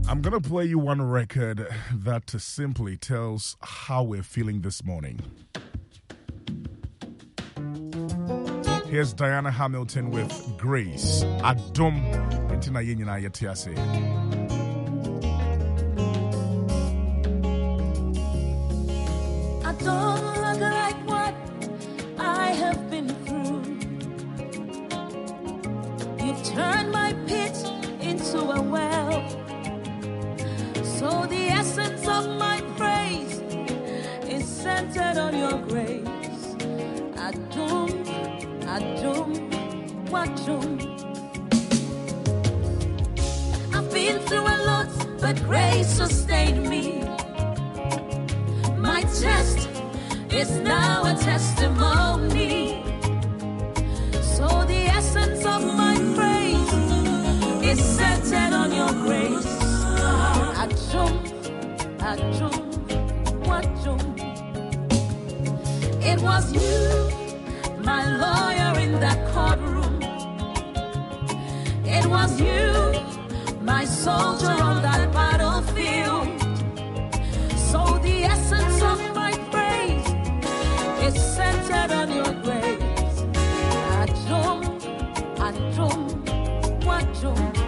I'm 0.09 0.21
going 0.21 0.41
to 0.41 0.49
play 0.49 0.65
you 0.65 0.79
one 0.79 1.03
record 1.03 1.67
that 1.93 2.31
simply 2.31 2.97
tells 2.97 3.55
how 3.61 4.01
we're 4.01 4.23
feeling 4.23 4.61
this 4.61 4.83
morning. 4.83 5.19
Here's 8.87 9.13
Diana 9.13 9.51
Hamilton 9.51 10.09
with 10.09 10.57
Grace. 10.57 11.23
Adum. 11.43 12.11
Ntina. 12.49 12.79
I 19.63 19.71
don't 19.73 20.25
look 20.25 20.59
like 20.59 21.07
what 21.07 21.35
I 22.17 22.47
have 22.47 22.89
been 22.89 23.09
through. 23.25 23.61
You 26.25 26.33
turned 26.43 26.91
my 26.91 27.13
pit 27.27 27.55
into 28.01 28.39
a 28.39 28.59
well. 28.59 29.38
So 30.99 31.25
the 31.27 31.47
essence 31.47 32.05
of 32.09 32.27
my 32.37 32.59
praise 32.75 33.39
is 34.27 34.45
centered 34.45 35.17
on 35.17 35.33
your 35.37 35.57
grace. 35.59 36.43
Adum, 37.15 38.03
adum, 38.75 39.29
wadum. 40.11 40.67
I've 43.73 43.89
been 43.93 44.19
through 44.27 44.41
a 44.41 44.57
lot, 44.71 44.89
but 45.21 45.41
grace 45.45 45.87
sustained 45.87 46.69
me. 46.69 46.99
My 48.75 49.03
test 49.23 49.69
is 50.33 50.51
now 50.57 51.03
a 51.05 51.15
testimony. 51.15 52.83
So 54.35 54.47
the 54.65 54.83
essence 54.99 55.45
of 55.45 55.61
my 55.63 55.95
praise 56.17 56.73
is 57.71 57.79
centered 57.81 58.53
on 58.53 58.73
your 58.73 58.91
grace. 59.05 59.58
Achum, 60.89 61.13
achum, 61.99 62.55
achum. 63.45 64.01
It 66.03 66.19
was 66.19 66.51
you, 66.51 67.83
my 67.83 68.03
lawyer 68.17 68.79
in 68.79 68.99
that 68.99 69.19
courtroom. 69.31 70.01
It 71.85 72.07
was 72.07 72.41
you, 72.41 72.73
my 73.61 73.85
soldier 73.85 74.47
on 74.63 74.81
that 74.81 75.13
battlefield. 75.13 76.27
So 77.69 77.99
the 78.01 78.23
essence 78.23 78.81
of 78.81 78.99
my 79.13 79.33
praise 79.51 80.09
is 81.05 81.23
centered 81.35 81.91
on 81.91 82.11
your 82.11 82.33
grace. 82.41 83.21
Achum, 84.01 84.63
achum, 85.37 86.01
achum. 86.81 87.58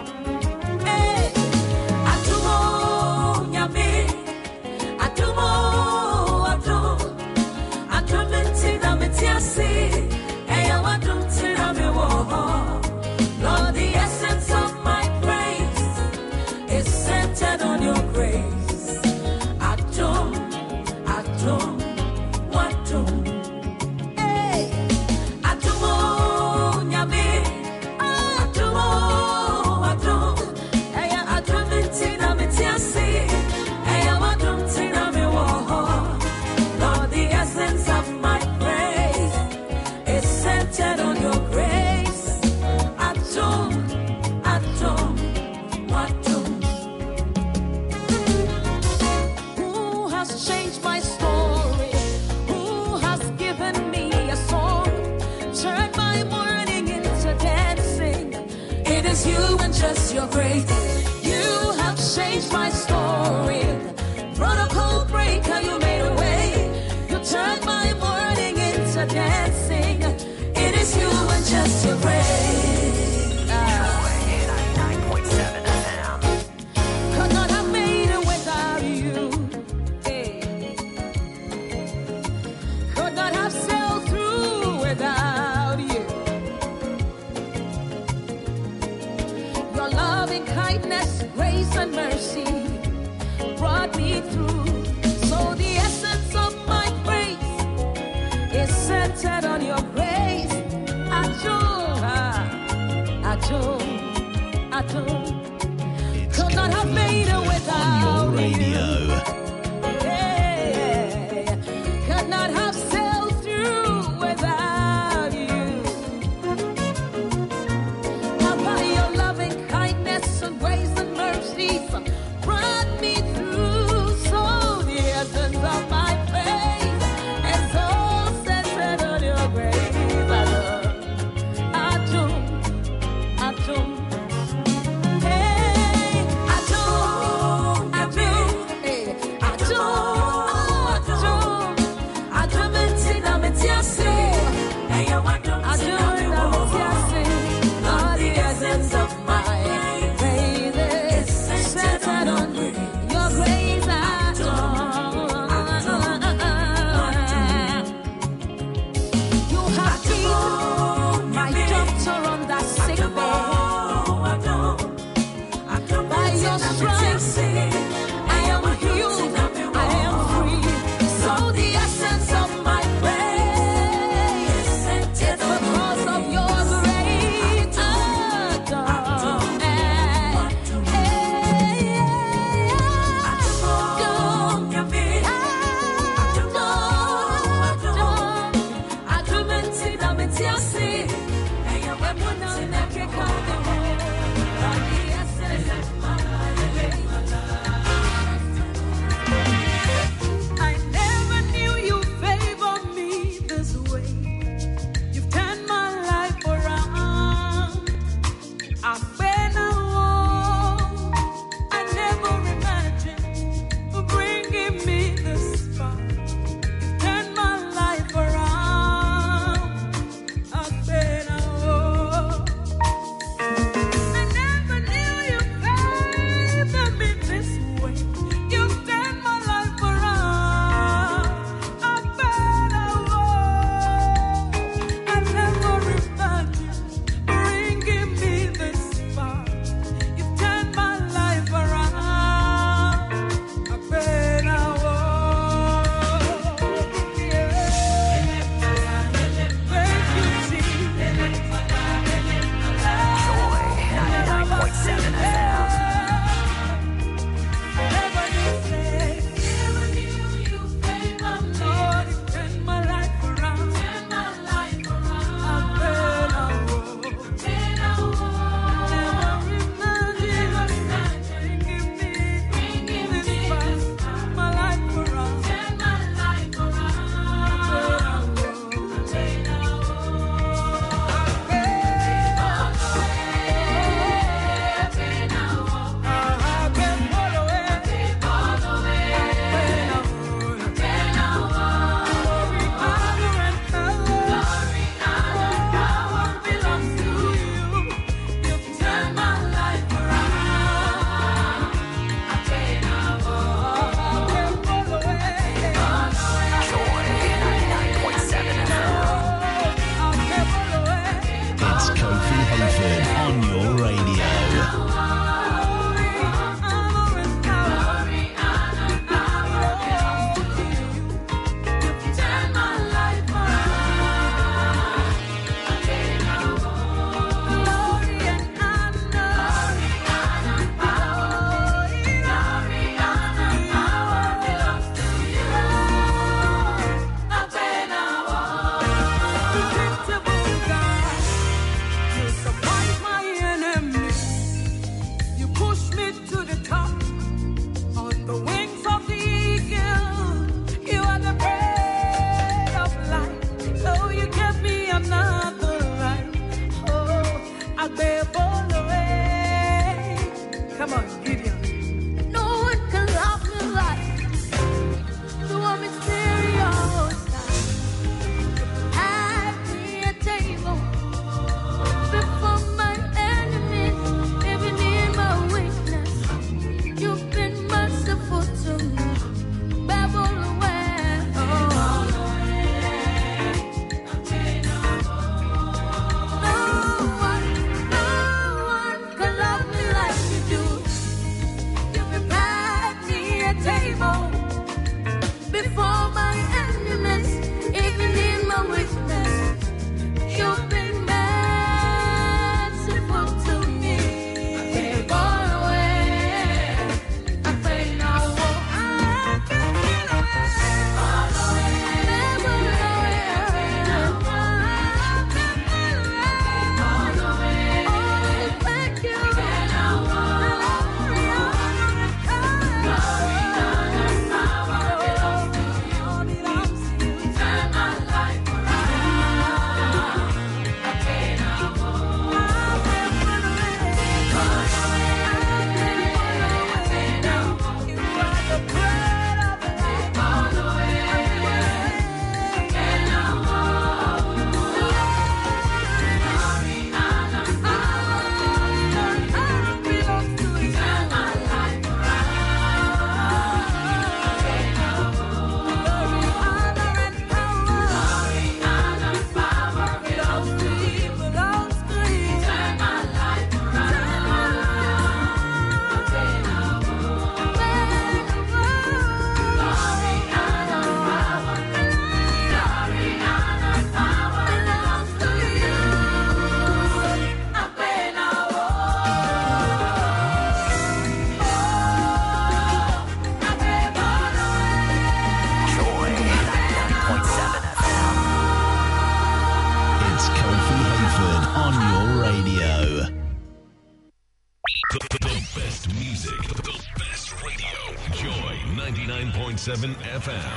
FM. 500.24 500.51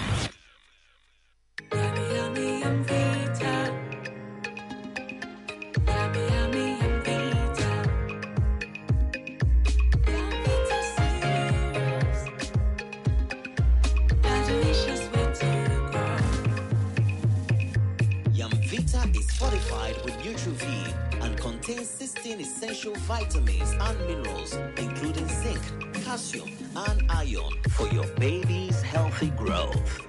Contains 21.66 21.89
16 21.89 22.41
essential 22.41 22.93
vitamins 23.07 23.72
and 23.72 23.99
minerals, 24.07 24.53
including 24.78 25.28
zinc, 25.28 25.61
calcium, 26.03 26.49
and 26.76 27.03
iron 27.09 27.51
for 27.72 27.88
your 27.88 28.05
baby's 28.20 28.82
healthy 28.84 29.30
growth. 29.32 30.01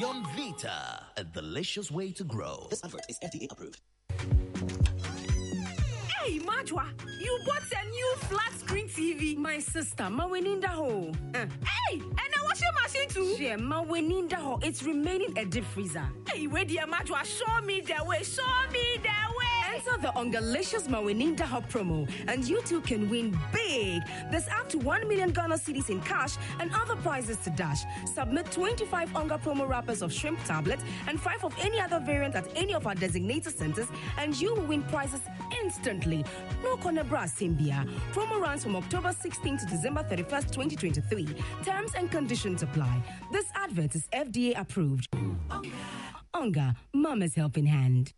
Yumvita, 0.00 1.02
a 1.18 1.24
delicious 1.24 1.90
way 1.90 2.12
to 2.12 2.24
grow. 2.24 2.66
This 2.70 2.82
advert 2.82 3.02
is 3.10 3.18
FDA 3.22 3.50
approved. 3.50 3.80
Hey, 6.28 6.38
Majwa, 6.40 6.84
you 7.18 7.38
bought 7.46 7.62
a 7.72 7.88
new 7.88 8.14
flat 8.28 8.52
screen 8.58 8.86
TV. 8.86 9.34
My 9.34 9.58
sister, 9.60 10.04
Maweninda 10.04 10.66
Ho. 10.66 11.10
Uh. 11.34 11.38
Hey, 11.38 11.94
and 11.94 12.02
a 12.02 12.44
washing 12.44 12.68
machine 12.82 13.08
too. 13.08 13.42
Yeah, 13.42 13.56
Maweninda 13.56 14.34
Ho. 14.34 14.58
It's 14.62 14.82
remaining 14.82 15.38
a 15.38 15.46
deep 15.46 15.64
freezer. 15.64 16.06
Hey, 16.30 16.46
where 16.46 16.66
dear 16.66 16.84
Majwa, 16.84 17.24
show 17.24 17.64
me 17.64 17.80
the 17.80 18.04
way. 18.04 18.22
Show 18.22 18.42
me 18.70 18.98
the 19.02 19.08
way. 19.37 19.37
Enter 19.78 20.00
the 20.00 20.08
Ongalicious 20.08 20.88
Maweninda 20.88 21.42
Ho 21.42 21.60
promo, 21.60 22.10
and 22.26 22.48
you 22.48 22.60
too 22.62 22.80
can 22.80 23.08
win 23.08 23.38
big. 23.52 24.02
There's 24.28 24.48
up 24.48 24.68
to 24.70 24.78
1 24.78 25.06
million 25.06 25.30
Ghana 25.30 25.54
cedis 25.54 25.88
in 25.88 26.00
cash 26.00 26.36
and 26.58 26.72
other 26.74 26.96
prizes 26.96 27.36
to 27.38 27.50
dash. 27.50 27.82
Submit 28.12 28.50
25 28.50 29.10
Onga 29.10 29.40
promo 29.40 29.68
wrappers 29.68 30.02
of 30.02 30.12
shrimp 30.12 30.42
tablets 30.44 30.82
and 31.06 31.20
5 31.20 31.44
of 31.44 31.54
any 31.60 31.78
other 31.78 32.00
variant 32.00 32.34
at 32.34 32.48
any 32.56 32.74
of 32.74 32.88
our 32.88 32.94
designated 32.96 33.56
centers, 33.56 33.86
and 34.18 34.40
you 34.40 34.52
will 34.52 34.64
win 34.64 34.82
prizes 34.82 35.20
instantly. 35.62 36.24
No 36.64 36.76
Conebra 36.76 37.28
Simbia. 37.28 37.88
Promo 38.12 38.40
runs 38.40 38.64
from 38.64 38.74
October 38.74 39.12
16 39.12 39.58
to 39.58 39.66
December 39.66 40.02
31st, 40.02 40.50
2023. 40.50 41.28
Terms 41.64 41.92
and 41.96 42.10
conditions 42.10 42.64
apply. 42.64 43.00
This 43.30 43.46
advert 43.54 43.94
is 43.94 44.08
FDA 44.12 44.58
approved. 44.58 45.06
Onga, 46.34 46.74
Mama's 46.92 47.36
helping 47.36 47.66
hand. 47.66 48.12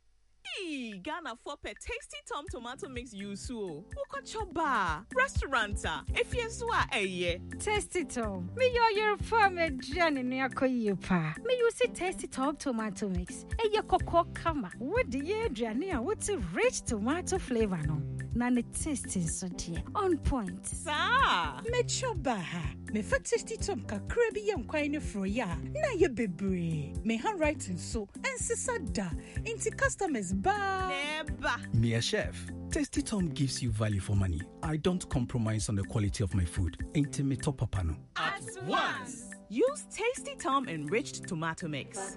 Hey, 0.57 0.99
Ghana 1.03 1.37
for 1.45 1.57
per 1.63 1.71
tasty 1.71 2.19
tom 2.27 2.45
tomato 2.51 2.89
mix 2.89 3.13
yusu. 3.15 3.85
Uko 3.85 4.21
choba. 4.25 5.05
Restauranta. 5.15 6.03
If 6.19 6.35
you 6.35 6.49
swa 6.49 6.87
eye. 6.93 7.41
Tasty 7.59 8.05
Tom. 8.05 8.51
Me 8.57 8.71
yo 8.75 8.89
your 9.03 9.17
farm 9.19 9.59
a 9.59 9.71
journey 9.71 10.23
near 10.23 10.49
Koyupa. 10.49 11.39
Me 11.45 11.55
you 11.57 11.71
see 11.75 11.89
Tasty 11.89 12.27
Tom 12.27 12.57
tomato 12.57 13.09
mix. 13.09 13.45
E 13.65 13.71
ye 13.73 13.81
koko 13.83 14.25
kama. 14.35 14.71
What 14.79 15.11
the 15.11 15.19
ye 15.21 15.49
journey 15.51 15.91
what's 15.93 16.29
a 16.29 16.39
rich 16.39 16.83
tomato 16.83 17.39
flavor 17.39 17.81
no. 17.87 18.03
Na 18.35 18.49
ne 18.49 18.63
tasting 18.63 19.27
so 19.27 19.49
dear. 19.49 19.83
On 19.95 20.17
point. 20.19 20.67
Sa. 20.67 21.61
mɛkyɛ 21.71 22.23
ba 22.23 22.35
ha 22.37 22.63
mefa 22.93 23.23
tasty 23.23 23.57
tom 23.57 23.81
kakra 23.83 24.33
bi 24.35 24.41
yɛ 24.41 24.65
nkwan 24.65 24.91
no 24.91 25.01
foro 25.01 25.25
yi 25.25 25.41
a 25.41 25.47
na 25.73 25.89
yɛ 25.97 26.09
bebree 26.15 27.05
me 27.05 27.17
handwriting 27.17 27.77
so 27.79 28.07
ɛnsesa 28.21 28.93
da 28.93 29.11
nti 29.45 29.77
customers 29.77 30.33
baa 30.43 30.91
Neba. 30.91 31.75
Me 31.75 31.95
a 31.95 32.01
chef. 32.01 32.51
Tasty 32.71 33.03
Tom 33.03 33.29
gives 33.29 33.63
you 33.63 33.71
value 33.71 34.01
for 34.01 34.15
money. 34.17 34.41
I 34.63 34.77
don't 34.77 35.09
compromise 35.09 35.69
on 35.69 35.77
the 35.77 35.83
quality 35.83 36.23
of 36.23 36.35
my 36.35 36.45
food. 36.45 36.77
Ain't 36.95 37.19
me 37.21 37.37
top 37.37 37.59
papa 37.59 37.83
no. 37.85 37.97
At 38.17 38.43
once. 38.67 39.31
Use 39.49 39.87
Tasty 39.91 40.37
Tom 40.37 40.69
enriched 40.69 41.27
tomato 41.27 41.67
mix. 41.67 42.17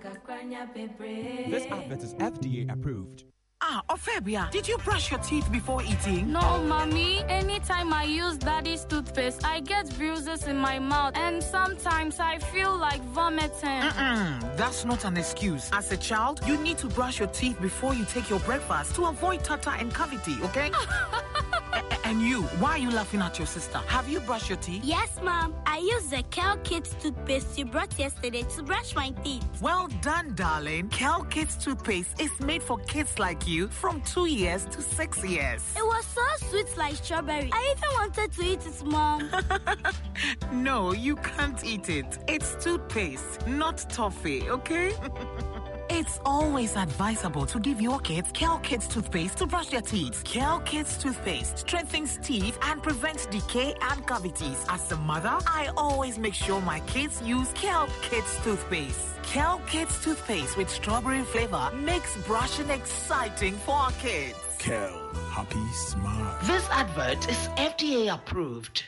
This 1.50 1.66
advert 1.72 2.04
is 2.04 2.14
FDA 2.16 2.72
approved. 2.72 3.26
Ah, 3.66 3.82
Ophelia, 3.88 4.50
did 4.52 4.68
you 4.68 4.78
brush 4.80 5.10
your 5.10 5.22
teeth 5.22 5.50
before 5.50 5.82
eating? 5.84 6.30
No, 6.34 6.62
mommy. 6.64 7.24
Anytime 7.30 7.94
I 7.94 8.04
use 8.04 8.38
daddy's 8.38 8.84
toothpaste, 8.84 9.46
I 9.46 9.62
get 9.62 9.86
bruises 9.98 10.48
in 10.48 10.58
my 10.58 10.80
mouth, 10.80 11.14
and 11.16 11.42
sometimes 11.42 12.20
I 12.20 12.40
feel 12.40 12.76
like 12.78 13.02
vomiting. 13.16 13.82
Mm-mm, 13.90 14.58
that's 14.58 14.84
not 14.84 15.06
an 15.06 15.16
excuse. 15.16 15.70
As 15.72 15.90
a 15.94 15.98
child, 15.98 16.42
you 16.46 16.58
need 16.58 16.78
to 16.80 16.88
brush 16.88 17.20
your 17.20 17.30
teeth 17.30 17.60
before 17.62 17.94
you 17.94 18.04
take 18.04 18.30
your 18.30 18.42
breakfast 18.42 18.96
to 18.96 19.06
avoid 19.06 19.46
tartar 19.46 19.76
and 19.80 19.94
cavity, 19.96 20.36
okay? 20.44 20.70
And 22.04 22.22
you, 22.22 22.44
why 22.60 22.72
are 22.72 22.78
you 22.78 22.92
laughing 22.92 23.22
at 23.22 23.38
your 23.40 23.48
sister? 23.48 23.80
Have 23.88 24.08
you 24.10 24.20
brushed 24.20 24.50
your 24.50 24.58
teeth? 24.60 24.84
Yes, 24.84 25.20
Mom. 25.24 25.56
I 25.66 25.78
used 25.78 26.10
the 26.12 26.24
Kel 26.30 26.58
Kids 26.58 26.96
toothpaste 27.02 27.58
you 27.58 27.66
brought 27.66 27.98
yesterday 27.98 28.44
to 28.56 28.64
brush 28.64 28.96
my 28.96 29.10
teeth. 29.24 29.46
Well 29.62 29.88
done, 30.02 30.36
darling. 30.36 30.90
Kel 30.90 31.24
Kids 31.24 31.56
toothpaste 31.56 32.22
is 32.22 32.32
made 32.40 32.62
for 32.62 32.78
kids 32.80 33.18
like 33.20 33.48
you 33.48 33.68
from 33.70 34.02
two 34.02 34.26
years 34.28 34.66
to 34.66 34.82
six 34.82 35.24
years. 35.24 35.64
It 35.76 35.84
was 35.86 36.06
so 36.06 36.48
sweet 36.50 36.78
like 36.78 36.96
strawberry. 36.96 37.50
I 37.52 37.76
even 37.76 37.90
wanted 37.94 38.32
to 38.34 38.44
eat 38.44 38.66
it, 38.66 38.86
Mom. 38.86 39.30
No, 40.52 40.94
you 40.94 41.16
can't 41.18 41.64
eat 41.66 41.90
it. 41.90 42.20
It's 42.28 42.56
toothpaste, 42.64 43.46
not 43.48 43.78
toffee, 43.90 44.50
okay? 44.50 44.94
It's 45.96 46.20
always 46.26 46.76
advisable 46.76 47.46
to 47.46 47.60
give 47.60 47.80
your 47.80 48.00
kids 48.00 48.32
Kel 48.34 48.58
Kids 48.64 48.88
toothpaste 48.88 49.38
to 49.38 49.46
brush 49.46 49.68
their 49.68 49.82
teeth. 49.82 50.24
Kel 50.24 50.60
Kids 50.62 50.98
toothpaste 50.98 51.60
strengthens 51.60 52.18
teeth 52.18 52.58
and 52.64 52.82
prevents 52.82 53.28
decay 53.28 53.76
and 53.80 54.08
cavities. 54.08 54.66
As 54.70 54.92
a 54.92 54.98
mother, 54.98 55.38
I 55.46 55.70
always 55.78 56.18
make 56.18 56.34
sure 56.34 56.60
my 56.62 56.80
kids 56.88 57.22
use 57.22 57.48
Kel 57.54 57.88
Kids 58.02 58.40
toothpaste. 58.44 59.22
Kel 59.22 59.62
Kids 59.68 60.04
toothpaste 60.04 60.58
with 60.58 60.68
strawberry 60.68 61.22
flavor 61.22 61.70
makes 61.76 62.18
brushing 62.26 62.72
exciting 62.72 63.54
for 63.54 63.76
our 63.76 63.92
kids. 63.92 64.40
Kel, 64.58 65.14
happy 65.30 65.64
smart. 65.74 66.42
This 66.46 66.68
advert 66.72 67.30
is 67.30 67.38
FDA 67.50 68.12
approved. 68.12 68.84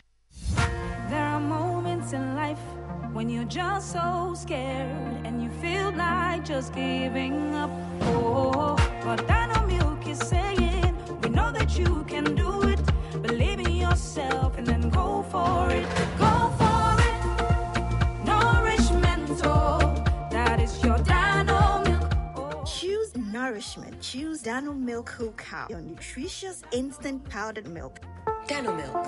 There 0.55 1.23
are 1.23 1.39
moments 1.39 2.13
in 2.13 2.35
life 2.35 2.59
when 3.15 3.29
you're 3.29 3.45
just 3.45 3.93
so 3.93 4.33
scared 4.35 5.25
and 5.25 5.41
you 5.41 5.49
feel 5.61 5.89
like 5.93 6.43
just 6.43 6.75
giving 6.75 7.55
up. 7.55 7.71
Oh, 8.01 8.75
but 9.05 9.25
Dano 9.25 9.65
Milk 9.65 10.05
is 10.05 10.19
saying, 10.19 10.93
We 11.21 11.29
know 11.29 11.49
that 11.53 11.79
you 11.79 12.03
can 12.09 12.35
do 12.35 12.63
it. 12.63 12.81
Believe 13.21 13.61
in 13.61 13.71
yourself 13.71 14.57
and 14.57 14.67
then 14.67 14.89
go 14.89 15.23
for 15.31 15.71
it. 15.71 15.87
Go 16.19 16.51
for 16.59 16.89
it. 17.07 18.25
Nourishment, 18.25 19.39
oh, 19.45 19.79
that 20.29 20.59
is 20.59 20.83
your 20.83 20.97
Dano 20.97 21.83
Milk. 21.85 22.11
Oh. 22.35 22.65
Choose 22.65 23.15
nourishment. 23.15 24.01
Choose 24.01 24.41
Dano 24.41 24.73
Milk 24.73 25.09
Whole 25.11 25.31
Cow, 25.37 25.67
your 25.69 25.79
nutritious 25.79 26.63
instant 26.73 27.23
powdered 27.29 27.69
milk. 27.69 28.01
Dano 28.45 28.75
Milk. 28.75 29.05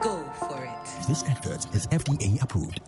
Go 0.00 0.24
for 0.40 0.64
it. 0.64 1.06
This 1.06 1.22
advert 1.22 1.72
is 1.72 1.86
FDA 1.86 2.42
approved. 2.42 2.80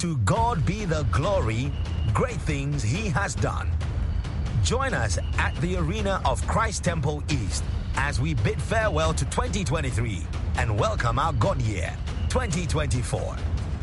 To 0.00 0.16
God 0.24 0.64
be 0.64 0.86
the 0.86 1.02
glory, 1.12 1.70
great 2.14 2.40
things 2.40 2.82
He 2.82 3.10
has 3.10 3.34
done. 3.34 3.70
Join 4.62 4.94
us 4.94 5.18
at 5.36 5.54
the 5.56 5.76
arena 5.76 6.22
of 6.24 6.40
Christ 6.46 6.84
Temple 6.84 7.22
East 7.28 7.62
as 7.96 8.18
we 8.18 8.32
bid 8.32 8.62
farewell 8.62 9.12
to 9.12 9.26
2023 9.26 10.22
and 10.56 10.78
welcome 10.78 11.18
our 11.18 11.34
God 11.34 11.60
year, 11.60 11.94
2024. 12.30 13.36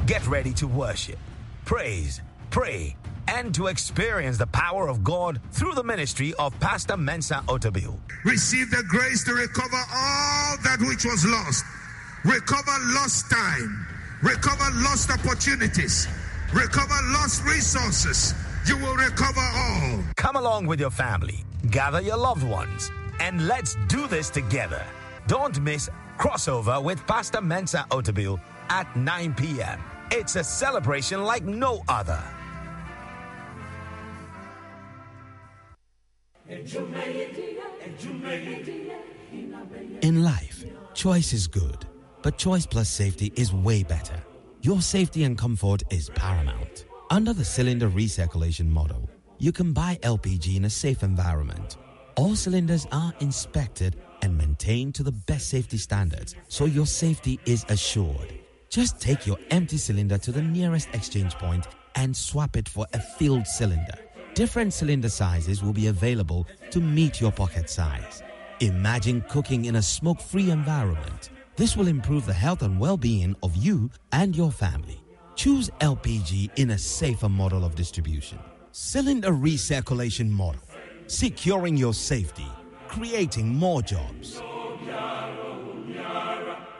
Get 0.07 0.25
ready 0.25 0.53
to 0.53 0.65
worship, 0.65 1.19
praise, 1.65 2.21
pray, 2.49 2.95
and 3.27 3.53
to 3.53 3.67
experience 3.67 4.39
the 4.39 4.47
power 4.47 4.89
of 4.89 5.03
God 5.03 5.39
through 5.51 5.75
the 5.75 5.83
ministry 5.83 6.33
of 6.39 6.59
Pastor 6.59 6.97
Mensa 6.97 7.43
Otabil. 7.47 7.95
Receive 8.25 8.71
the 8.71 8.83
grace 8.87 9.23
to 9.25 9.33
recover 9.35 9.83
all 9.93 10.57
that 10.63 10.77
which 10.79 11.05
was 11.05 11.23
lost. 11.27 11.63
Recover 12.25 12.71
lost 12.95 13.29
time. 13.29 13.96
Recover 14.23 14.71
lost 14.77 15.11
opportunities. 15.11 16.07
Recover 16.51 16.99
lost 17.11 17.43
resources. 17.45 18.33
You 18.65 18.75
will 18.77 18.95
recover 18.95 19.41
all. 19.41 20.03
Come 20.15 20.35
along 20.35 20.65
with 20.65 20.79
your 20.79 20.89
family, 20.89 21.45
gather 21.69 22.01
your 22.01 22.17
loved 22.17 22.43
ones, 22.43 22.89
and 23.19 23.47
let's 23.47 23.77
do 23.87 24.07
this 24.07 24.31
together. 24.31 24.83
Don't 25.27 25.59
miss 25.61 25.89
Crossover 26.17 26.81
with 26.83 27.05
Pastor 27.05 27.41
Mensa 27.41 27.85
Otabil 27.91 28.39
at 28.69 28.93
9 28.95 29.35
p.m. 29.35 29.79
It's 30.09 30.35
a 30.35 30.43
celebration 30.43 31.23
like 31.23 31.43
no 31.43 31.83
other. 31.87 32.21
In 40.01 40.23
life, 40.23 40.65
choice 40.93 41.33
is 41.33 41.45
good, 41.47 41.85
but 42.27 42.37
choice 42.37 42.65
plus 42.65 42.89
safety 42.89 43.31
is 43.37 43.53
way 43.53 43.83
better. 43.83 44.21
Your 44.61 44.81
safety 44.81 45.23
and 45.23 45.37
comfort 45.37 45.81
is 45.89 46.09
paramount. 46.09 46.85
Under 47.09 47.31
the 47.31 47.45
cylinder 47.45 47.89
recirculation 47.89 48.67
model, 48.67 49.09
you 49.37 49.53
can 49.53 49.71
buy 49.71 49.97
LPG 50.03 50.57
in 50.57 50.65
a 50.65 50.69
safe 50.69 51.03
environment. 51.03 51.77
All 52.17 52.35
cylinders 52.35 52.85
are 52.91 53.13
inspected 53.21 53.95
and 54.23 54.37
maintained 54.37 54.93
to 54.95 55.03
the 55.03 55.13
best 55.13 55.47
safety 55.47 55.77
standards, 55.77 56.35
so 56.49 56.65
your 56.65 56.85
safety 56.85 57.39
is 57.45 57.65
assured. 57.69 58.37
Just 58.67 58.99
take 58.99 59.25
your 59.25 59.39
empty 59.49 59.77
cylinder 59.77 60.17
to 60.17 60.33
the 60.33 60.41
nearest 60.41 60.89
exchange 60.91 61.33
point 61.35 61.65
and 61.95 62.13
swap 62.13 62.57
it 62.57 62.67
for 62.67 62.85
a 62.91 62.99
filled 62.99 63.47
cylinder. 63.47 63.97
Different 64.33 64.73
cylinder 64.73 65.07
sizes 65.07 65.63
will 65.63 65.71
be 65.71 65.87
available 65.87 66.45
to 66.71 66.81
meet 66.81 67.21
your 67.21 67.31
pocket 67.31 67.69
size. 67.69 68.21
Imagine 68.59 69.21
cooking 69.29 69.63
in 69.63 69.77
a 69.77 69.81
smoke 69.81 70.19
free 70.19 70.51
environment. 70.51 71.29
This 71.57 71.75
will 71.75 71.87
improve 71.87 72.27
the 72.27 72.33
health 72.33 72.61
and 72.61 72.79
well 72.79 72.97
being 72.97 73.35
of 73.41 73.55
you 73.55 73.89
and 74.11 74.35
your 74.35 74.51
family. 74.51 75.01
Choose 75.33 75.71
LPG 75.81 76.51
in 76.55 76.69
a 76.69 76.77
safer 76.77 77.27
model 77.27 77.65
of 77.65 77.73
distribution. 77.73 78.37
Cylinder 78.71 79.31
recirculation 79.31 80.29
model, 80.29 80.61
securing 81.07 81.75
your 81.75 81.95
safety, 81.95 82.45
creating 82.87 83.47
more 83.47 83.81
jobs. 83.81 84.39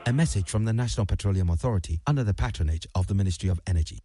A 0.06 0.14
message 0.14 0.48
from 0.48 0.66
the 0.66 0.74
National 0.74 1.08
Petroleum 1.08 1.50
Authority 1.50 2.00
under 2.06 2.24
the 2.24 2.36
patronage 2.36 2.86
of 2.94 3.08
the 3.08 3.16
Ministry 3.16 3.50
of 3.50 3.60
Energy. 3.66 4.04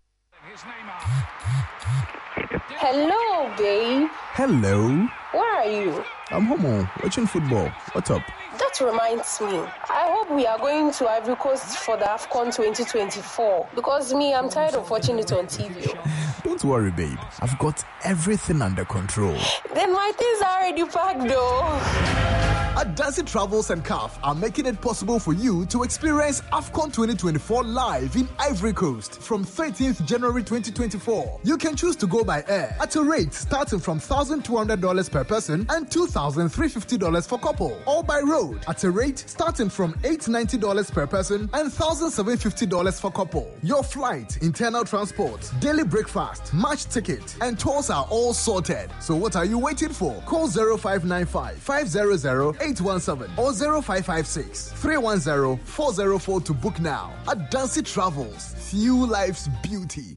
Hello, 2.79 3.55
babe. 3.57 4.09
Hello. 4.35 5.09
Where 5.33 5.55
are 5.57 5.67
you? 5.67 6.05
I'm 6.31 6.47
home 6.47 6.67
oh. 6.67 6.91
watching 7.03 7.27
football. 7.27 7.69
What's 7.93 8.11
up? 8.11 8.23
That 8.59 8.81
reminds 8.85 9.41
me. 9.41 9.59
I 9.89 10.11
hope 10.11 10.31
we 10.31 10.47
are 10.47 10.59
going 10.59 10.93
to 10.93 11.09
Ivory 11.09 11.37
Coast 11.37 11.79
for 11.79 11.97
the 11.97 12.05
AFCON 12.05 12.55
2024 12.55 13.69
because 13.75 14.13
me, 14.13 14.35
I'm 14.35 14.49
tired 14.49 14.75
of 14.75 14.91
watching 14.91 15.19
it 15.19 15.33
on 15.33 15.47
TV. 15.47 15.97
Oh. 15.97 16.41
Don't 16.45 16.65
worry, 16.65 16.91
babe. 16.91 17.19
I've 17.41 17.59
got 17.59 17.85
everything 18.05 18.63
under 18.63 18.85
control. 18.85 19.39
Then 19.75 19.93
my 19.93 20.13
things 20.17 20.43
are 20.43 20.61
already 20.61 20.85
packed 20.85 21.29
though. 21.29 22.52
Adansi 22.75 23.27
Travels 23.27 23.69
and 23.69 23.85
CAF 23.85 24.19
are 24.23 24.35
making 24.35 24.65
it 24.65 24.81
possible 24.81 25.19
for 25.19 25.35
you 25.35 25.67
to 25.67 25.83
experience 25.83 26.41
AFCON 26.53 26.91
2024 26.91 27.65
live 27.65 28.17
in 28.17 28.27
Ivory 28.39 28.73
Coast 28.73 29.21
from 29.21 29.45
13th 29.45 30.03
January 30.07 30.43
2024. 30.43 31.41
You 31.45 31.59
can 31.59 31.77
choose 31.77 31.97
to 31.97 32.07
go 32.07 32.25
by 32.25 32.43
air 32.49 32.75
at 32.81 32.97
a 32.97 33.03
rate 33.03 33.35
starting 33.35 33.79
from 33.79 34.01
$1,200 34.01 35.11
per 35.11 35.23
person 35.23 35.67
and 35.69 35.87
$2,350 35.91 37.29
for 37.29 37.39
couple, 37.39 37.79
or 37.85 38.03
by 38.03 38.21
road 38.21 38.65
at 38.67 38.83
a 38.85 38.91
rate 38.91 39.19
starting 39.19 39.69
from 39.69 39.93
$890 40.03 40.93
per 40.93 41.07
person 41.07 41.51
and 41.53 41.71
$1,750 41.71 42.99
for 42.99 43.13
couple. 43.13 43.55
Your 43.63 43.85
flight, 43.85 44.39
internal 44.41 44.85
transport, 44.85 45.53
daily 45.61 45.85
breakfast, 45.85 46.55
match 46.55 46.87
ticket, 46.87 47.37
and 47.43 47.59
tours 47.59 47.91
are 47.91 48.07
all 48.09 48.33
sorted. 48.33 48.91
So 48.99 49.15
what 49.15 49.37
are 49.37 49.45
you 49.45 49.59
waiting 49.59 49.91
for? 49.91 50.15
Call 50.23 50.49
0595 50.49 51.59
500 51.59 52.62
817 52.63 53.29
or 53.37 53.53
0556 53.53 54.73
310 54.73 55.65
404 55.67 56.41
to 56.43 56.55
book 56.55 56.81
now. 56.81 57.13
Adansi 57.27 57.85
Travels, 57.85 58.55
fuel 58.71 59.07
life's 59.07 59.49
beauty. 59.63 60.17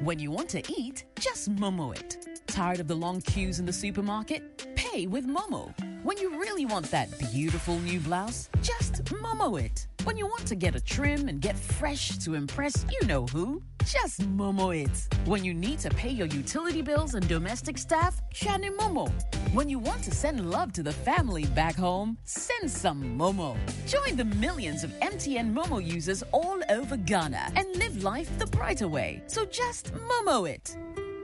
When 0.00 0.18
you 0.18 0.30
want 0.30 0.48
to 0.50 0.62
eat, 0.72 1.04
just 1.18 1.54
Momo 1.54 1.94
it. 1.94 2.26
Tired 2.46 2.80
of 2.80 2.88
the 2.88 2.94
long 2.94 3.20
queues 3.20 3.60
in 3.60 3.66
the 3.66 3.72
supermarket? 3.72 4.66
Pay 4.74 5.06
with 5.06 5.26
Momo. 5.26 5.74
When 6.02 6.16
you 6.16 6.40
really 6.40 6.64
want 6.64 6.90
that 6.90 7.18
beautiful 7.18 7.78
new 7.80 8.00
blouse, 8.00 8.48
just 8.62 9.04
Momo 9.04 9.62
it. 9.62 9.86
When 10.04 10.16
you 10.16 10.26
want 10.26 10.46
to 10.46 10.54
get 10.54 10.74
a 10.74 10.80
trim 10.80 11.28
and 11.28 11.40
get 11.40 11.56
fresh 11.56 12.16
to 12.18 12.34
impress 12.34 12.86
you 12.90 13.06
know 13.06 13.26
who, 13.26 13.62
just 13.84 14.20
Momo 14.36 14.74
it. 14.74 15.14
When 15.26 15.44
you 15.44 15.52
need 15.52 15.78
to 15.80 15.90
pay 15.90 16.08
your 16.08 16.26
utility 16.26 16.80
bills 16.80 17.14
and 17.14 17.28
domestic 17.28 17.76
staff, 17.76 18.22
Shani 18.34 18.74
Momo. 18.76 19.12
When 19.52 19.68
you 19.68 19.78
want 19.78 20.02
to 20.04 20.10
send 20.10 20.50
love 20.50 20.72
to 20.72 20.82
the 20.82 20.92
family 20.92 21.44
back 21.44 21.76
home, 21.76 22.16
send 22.24 22.70
some 22.70 23.18
Momo. 23.18 23.56
Join 23.86 24.16
the 24.16 24.24
millions 24.24 24.84
of 24.84 24.90
MTN 25.00 25.52
Momo 25.52 25.84
users 25.84 26.22
all 26.32 26.60
over 26.70 26.96
Ghana 26.96 27.52
and 27.56 27.76
live 27.76 28.02
life 28.02 28.30
the 28.38 28.46
brighter 28.46 28.88
way. 28.88 29.22
So 29.26 29.44
just 29.44 29.92
Momo 29.92 30.48
it. 30.48 30.76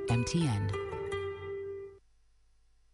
MTN. 0.09 0.86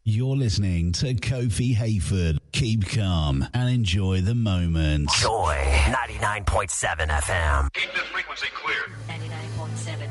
You're 0.05 0.35
listening 0.37 0.91
to 0.93 1.15
Kofi 1.15 1.77
Hayford. 1.77 2.39
Keep 2.51 2.89
calm 2.91 3.47
and 3.55 3.71
enjoy 3.71 4.21
the 4.21 4.35
moment. 4.35 5.09
Joy 5.21 5.55
99.7 5.95 7.07
FM. 7.09 7.73
Keep 7.73 7.93
this 7.93 8.03
frequency 8.11 8.49
clear. 8.53 8.83
99.7. 9.09 10.09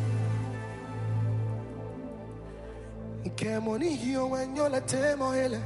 Ikemoni 3.25 3.95
hiyo 3.97 4.29
wenyola 4.29 4.81
temo 4.81 5.33
hele 5.33 5.59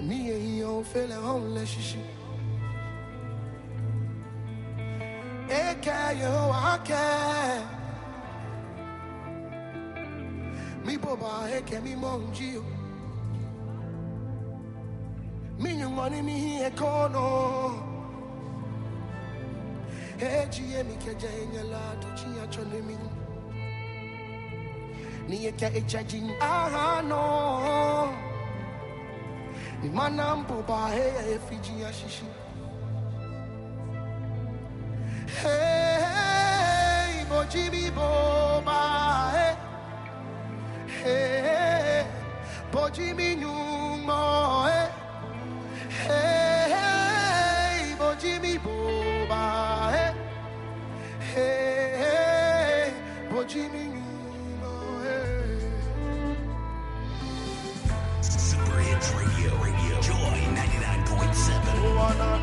Niye 0.00 0.38
hiyo 0.38 0.84
fele 0.92 1.14
honle 1.14 1.66
shishi 1.66 1.98
Eke 5.48 6.20
yo 6.22 6.54
ake 6.54 6.94
Mi 11.00 11.06
boba 11.06 11.48
eke 11.56 11.80
mi 11.80 11.94
monjio 11.96 12.62
Mi 15.58 15.74
nyungoni 15.76 16.22
mi 16.22 16.32
hi 16.32 16.62
ekono 16.64 17.86
Ejiye 20.20 20.82
mi. 20.84 20.96
Keja 20.96 21.28
enyala 21.28 21.96
tuchiya 22.00 22.46
chone 22.50 22.82
mi 22.82 22.96
Niye 25.28 25.52
ke 25.52 25.66
echajin 25.78 26.30
aha 26.40 27.00
no. 27.02 28.12
Ni 29.82 29.88
manambo 29.88 30.62
ba 30.66 30.88
he 30.88 31.34
efiji 31.34 31.80
ya 31.82 31.92
shishi. 31.92 32.24
Hey, 35.42 37.24
boba 37.30 38.39
boji 42.90 43.14
mi 43.14 43.36
nyumo 43.36 44.66
eh. 44.68 44.88
hey 46.06 46.72
Hey, 46.74 47.94
boji 47.98 48.40
mi 48.42 48.58
boba 48.58 49.92
eh. 49.94 50.12
hey 51.34 51.98
Hey, 52.02 52.90
boji 53.30 53.62
mi 53.72 53.84
nyumo 53.94 54.74
eh. 55.06 55.60
Super 58.22 58.80
Hits 58.80 59.10
Radio. 59.14 59.50
Radio. 59.64 59.94
Joy 60.02 60.40
99.7. 60.58 61.94
Wanna 61.96 62.38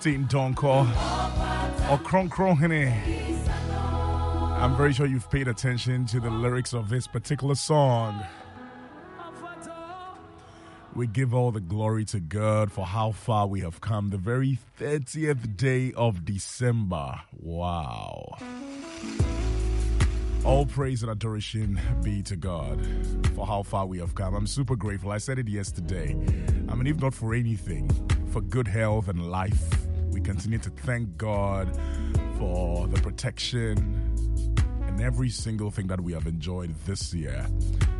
Celestine 0.00 0.26
Donkor 0.28 0.90
oh, 0.94 1.88
or 1.90 1.98
Kron 1.98 2.30
Kronhene. 2.30 2.90
I'm 4.58 4.74
very 4.74 4.94
sure 4.94 5.04
you've 5.04 5.30
paid 5.30 5.46
attention 5.46 6.06
to 6.06 6.20
the 6.20 6.30
lyrics 6.30 6.72
of 6.72 6.88
this 6.88 7.06
particular 7.06 7.54
song. 7.54 8.24
We 10.94 11.06
give 11.06 11.34
all 11.34 11.50
the 11.52 11.60
glory 11.60 12.06
to 12.06 12.20
God 12.20 12.72
for 12.72 12.86
how 12.86 13.12
far 13.12 13.46
we 13.46 13.60
have 13.60 13.82
come. 13.82 14.08
The 14.08 14.16
very 14.16 14.58
30th 14.78 15.58
day 15.58 15.92
of 15.92 16.24
December. 16.24 17.20
Wow. 17.38 18.38
All 20.44 20.64
praise 20.64 21.02
and 21.02 21.10
adoration 21.10 21.78
be 22.02 22.22
to 22.22 22.36
God 22.36 22.80
for 23.34 23.46
how 23.46 23.62
far 23.62 23.84
we 23.84 23.98
have 23.98 24.14
come. 24.14 24.34
I'm 24.34 24.46
super 24.46 24.76
grateful. 24.76 25.10
I 25.10 25.18
said 25.18 25.38
it 25.38 25.46
yesterday. 25.46 26.16
I 26.70 26.74
mean, 26.74 26.86
if 26.86 27.00
not 27.02 27.12
for 27.12 27.34
anything, 27.34 27.90
for 28.30 28.40
good 28.40 28.66
health 28.66 29.08
and 29.08 29.30
life, 29.30 29.89
we 30.10 30.20
continue 30.20 30.58
to 30.58 30.70
thank 30.70 31.16
God 31.16 31.76
for 32.38 32.86
the 32.88 33.00
protection 33.00 34.14
and 34.86 35.00
every 35.00 35.30
single 35.30 35.70
thing 35.70 35.86
that 35.86 36.00
we 36.00 36.12
have 36.12 36.26
enjoyed 36.26 36.74
this 36.86 37.14
year. 37.14 37.46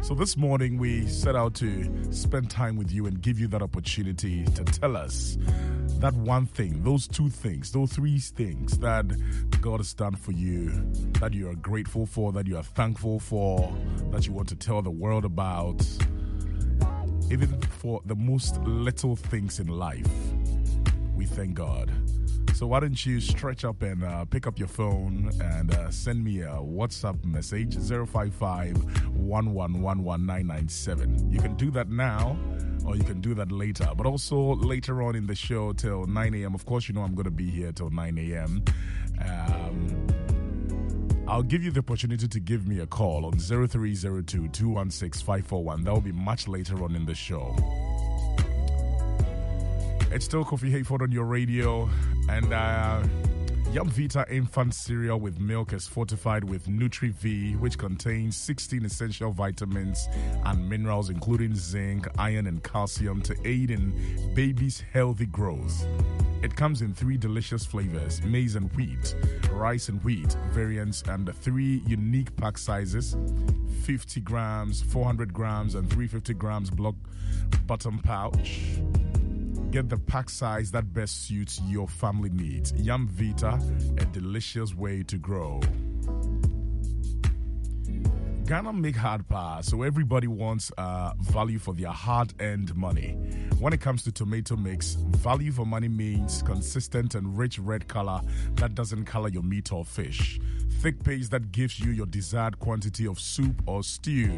So, 0.03 0.15
this 0.15 0.37
morning 0.37 0.78
we 0.78 1.07
set 1.07 1.37
out 1.37 1.55
to 1.57 2.12
spend 2.12 2.51
time 2.51 2.77
with 2.77 2.91
you 2.91 3.07
and 3.07 3.20
give 3.20 3.39
you 3.39 3.49
that 3.49 3.62
opportunity 3.62 4.45
to 4.45 4.65
tell 4.65 4.97
us 4.97 5.37
that 6.01 6.15
one 6.15 6.47
thing, 6.47 6.82
those 6.82 7.07
two 7.07 7.28
things, 7.28 7.73
those 7.73 7.93
three 7.93 8.19
things 8.19 8.78
that 8.78 9.07
God 9.61 9.78
has 9.78 9.93
done 9.93 10.15
for 10.15 10.32
you, 10.32 10.70
that 11.20 11.35
you 11.35 11.49
are 11.51 11.55
grateful 11.55 12.07
for, 12.07 12.32
that 12.32 12.47
you 12.47 12.57
are 12.57 12.62
thankful 12.62 13.20
for, 13.20 13.73
that 14.11 14.27
you 14.27 14.32
want 14.32 14.49
to 14.49 14.57
tell 14.57 14.81
the 14.81 14.91
world 14.91 15.27
about, 15.27 15.87
even 17.31 17.61
for 17.61 18.01
the 18.07 18.16
most 18.16 18.57
little 18.62 19.15
things 19.15 19.61
in 19.61 19.69
life. 19.69 20.07
Thank 21.41 21.55
God. 21.55 21.91
So 22.53 22.67
why 22.67 22.81
don't 22.81 23.07
you 23.07 23.19
stretch 23.19 23.65
up 23.65 23.81
and 23.81 24.05
uh, 24.05 24.27
pick 24.27 24.47
up 24.47 24.59
your 24.59 24.69
phone 24.69 25.31
and 25.41 25.75
uh, 25.75 25.91
send 25.91 26.23
me 26.23 26.43
a 26.43 26.49
WhatsApp 26.49 27.25
message 27.25 27.77
055 27.77 28.77
1111997. 28.77 31.33
You 31.33 31.41
can 31.41 31.55
do 31.55 31.71
that 31.71 31.89
now 31.89 32.37
or 32.85 32.95
you 32.95 33.05
can 33.05 33.23
do 33.23 33.33
that 33.33 33.51
later. 33.51 33.89
But 33.97 34.05
also 34.05 34.55
later 34.57 35.03
on 35.03 35.17
in 35.17 35.27
the 35.27 35.35
show 35.35 35.73
till 35.73 36.05
9 36.05 36.35
a.m. 36.35 36.55
Of 36.55 36.67
course, 36.67 36.91
you 36.91 36.95
know 36.95 37.01
I'm 37.01 37.15
going 37.15 37.25
to 37.25 37.31
be 37.31 37.49
here 37.49 37.73
till 37.73 37.89
9 37.89 38.19
a.m. 38.19 38.62
Um, 39.25 40.07
I'll 41.27 41.43
give 41.43 41.65
you 41.65 41.71
the 41.71 41.81
opportunity 41.81 42.29
to 42.29 42.39
give 42.39 42.69
me 42.69 42.81
a 42.81 42.87
call 42.87 43.25
on 43.25 43.39
0302 43.39 44.49
216 44.49 45.25
541. 45.25 45.85
That 45.85 45.95
will 45.95 46.03
be 46.03 46.12
much 46.12 46.49
later 46.49 46.85
on 46.85 46.95
in 46.95 47.07
the 47.07 47.15
show. 47.15 47.57
It's 50.12 50.24
still 50.24 50.45
Kofi 50.45 50.73
Hayford 50.73 51.03
on 51.03 51.12
your 51.12 51.24
radio, 51.24 51.89
and 52.28 52.53
uh, 52.53 53.01
Yum 53.73 53.89
Vita 53.91 54.27
infant 54.28 54.74
cereal 54.74 55.20
with 55.20 55.39
milk 55.39 55.73
is 55.73 55.87
fortified 55.87 56.43
with 56.43 56.66
Nutri 56.66 57.12
V, 57.12 57.55
which 57.55 57.78
contains 57.78 58.37
16 58.37 58.85
essential 58.85 59.31
vitamins 59.31 60.09
and 60.47 60.69
minerals, 60.69 61.11
including 61.11 61.55
zinc, 61.55 62.09
iron, 62.19 62.49
and 62.49 62.61
calcium, 62.65 63.23
to 63.23 63.37
aid 63.45 63.70
in 63.70 63.95
baby's 64.35 64.82
healthy 64.93 65.27
growth. 65.27 65.87
It 66.43 66.57
comes 66.57 66.82
in 66.82 66.93
three 66.93 67.16
delicious 67.16 67.65
flavors 67.65 68.20
maize 68.24 68.57
and 68.57 68.73
wheat, 68.73 69.15
rice 69.53 69.89
and 69.89 70.03
wheat 70.03 70.37
variants, 70.51 71.03
and 71.03 71.32
three 71.37 71.85
unique 71.87 72.35
pack 72.35 72.59
sizes 72.59 73.16
50 73.85 74.20
grams, 74.23 74.82
400 74.82 75.32
grams, 75.32 75.77
and 75.77 75.89
350 75.89 76.35
grams 76.35 76.69
block 76.69 76.97
bottom 77.69 78.01
pouch. 78.01 78.81
Get 79.71 79.89
the 79.89 79.99
pack 79.99 80.29
size 80.29 80.73
that 80.73 80.93
best 80.93 81.29
suits 81.29 81.61
your 81.69 81.87
family 81.87 82.31
needs. 82.31 82.73
Yum 82.73 83.07
Vita, 83.07 83.61
a 83.99 84.05
delicious 84.07 84.75
way 84.75 85.05
to 85.05 85.17
grow. 85.17 85.61
Ghana 88.51 88.72
make 88.72 88.97
hard 88.97 89.28
pass, 89.28 89.68
so 89.68 89.82
everybody 89.82 90.27
wants 90.27 90.72
uh, 90.77 91.12
value 91.20 91.60
for 91.60 91.72
their 91.72 91.93
hard-earned 91.93 92.74
money. 92.74 93.12
When 93.60 93.72
it 93.72 93.81
comes 93.81 94.02
to 94.02 94.10
tomato 94.10 94.56
mix, 94.56 94.94
value 94.94 95.52
for 95.52 95.64
money 95.64 95.86
means 95.86 96.43
consistent 96.43 97.14
and 97.14 97.39
rich 97.39 97.60
red 97.60 97.86
color 97.86 98.20
that 98.56 98.74
doesn't 98.74 99.05
color 99.05 99.28
your 99.28 99.44
meat 99.44 99.72
or 99.72 99.85
fish, 99.85 100.40
thick 100.81 101.01
paste 101.05 101.31
that 101.31 101.52
gives 101.52 101.78
you 101.78 101.93
your 101.93 102.06
desired 102.06 102.59
quantity 102.59 103.06
of 103.06 103.20
soup 103.20 103.62
or 103.66 103.85
stew, 103.85 104.36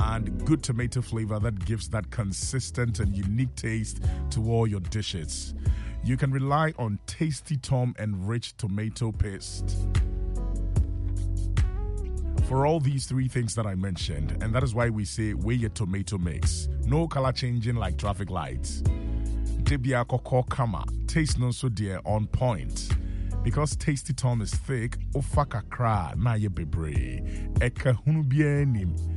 and 0.00 0.42
good 0.46 0.62
tomato 0.62 1.02
flavor 1.02 1.38
that 1.38 1.66
gives 1.66 1.90
that 1.90 2.10
consistent 2.10 2.98
and 2.98 3.14
unique 3.14 3.54
taste 3.56 4.02
to 4.30 4.50
all 4.50 4.66
your 4.66 4.80
dishes. 4.80 5.52
You 6.02 6.16
can 6.16 6.32
rely 6.32 6.72
on 6.78 6.98
Tasty 7.06 7.58
Tom 7.58 7.94
and 7.98 8.26
rich 8.26 8.56
tomato 8.56 9.12
paste 9.12 9.76
for 12.48 12.66
all 12.66 12.80
these 12.80 13.06
three 13.06 13.28
things 13.28 13.54
that 13.54 13.66
I 13.66 13.74
mentioned, 13.74 14.42
and 14.42 14.54
that 14.54 14.62
is 14.62 14.74
why 14.74 14.90
we 14.90 15.04
say 15.04 15.34
weigh 15.34 15.54
your 15.54 15.70
tomato 15.70 16.18
mix. 16.18 16.68
No 16.86 17.08
color 17.08 17.32
changing 17.32 17.76
like 17.76 17.96
traffic 17.96 18.30
lights. 18.30 18.82
Debia 19.62 20.06
koko 20.06 20.42
kama, 20.42 20.84
taste 21.06 21.38
no 21.38 21.50
so 21.50 21.68
dear 21.68 22.00
on 22.04 22.26
point. 22.26 22.88
Because 23.42 23.76
Tasty 23.76 24.12
Tom 24.12 24.40
is 24.40 24.54
thick, 24.54 24.98
ofaka 25.14 25.62
kra 25.68 26.16
na 26.16 26.34
ye 26.34 26.48
bebre. 26.48 27.22
Eka 27.60 27.98
hunu 28.04 28.66
nim. 28.66 29.13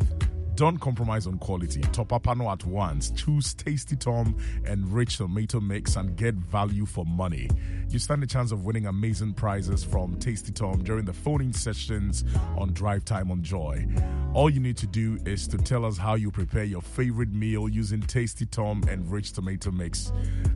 Don't 0.57 0.79
compromise 0.79 1.27
on 1.27 1.37
quality. 1.37 1.81
Top 1.91 2.11
up 2.11 2.25
no 2.35 2.49
at 2.49 2.65
once. 2.65 3.11
Choose 3.11 3.53
Tasty 3.53 3.95
Tom 3.95 4.35
and 4.65 4.91
rich 4.91 5.17
tomato 5.17 5.59
mix 5.59 5.95
and 5.97 6.15
get 6.15 6.33
value 6.33 6.87
for 6.87 7.05
money. 7.05 7.47
You 7.89 7.99
stand 7.99 8.23
a 8.23 8.25
chance 8.25 8.51
of 8.51 8.65
winning 8.65 8.87
amazing 8.87 9.35
prizes 9.35 9.83
from 9.83 10.17
Tasty 10.17 10.51
Tom 10.51 10.83
during 10.83 11.05
the 11.05 11.13
phoning 11.13 11.53
sessions 11.53 12.23
on 12.57 12.73
Drive 12.73 13.05
Time 13.05 13.29
on 13.29 13.43
Joy. 13.43 13.85
All 14.33 14.49
you 14.49 14.59
need 14.59 14.77
to 14.77 14.87
do 14.87 15.19
is 15.27 15.47
to 15.49 15.59
tell 15.59 15.85
us 15.85 15.95
how 15.95 16.15
you 16.15 16.31
prepare 16.31 16.63
your 16.63 16.81
favorite 16.81 17.31
meal 17.31 17.69
using 17.69 18.01
Tasty 18.01 18.47
Tom 18.47 18.83
and 18.89 19.11
rich 19.11 19.33
tomato 19.33 19.69
mix. 19.69 20.11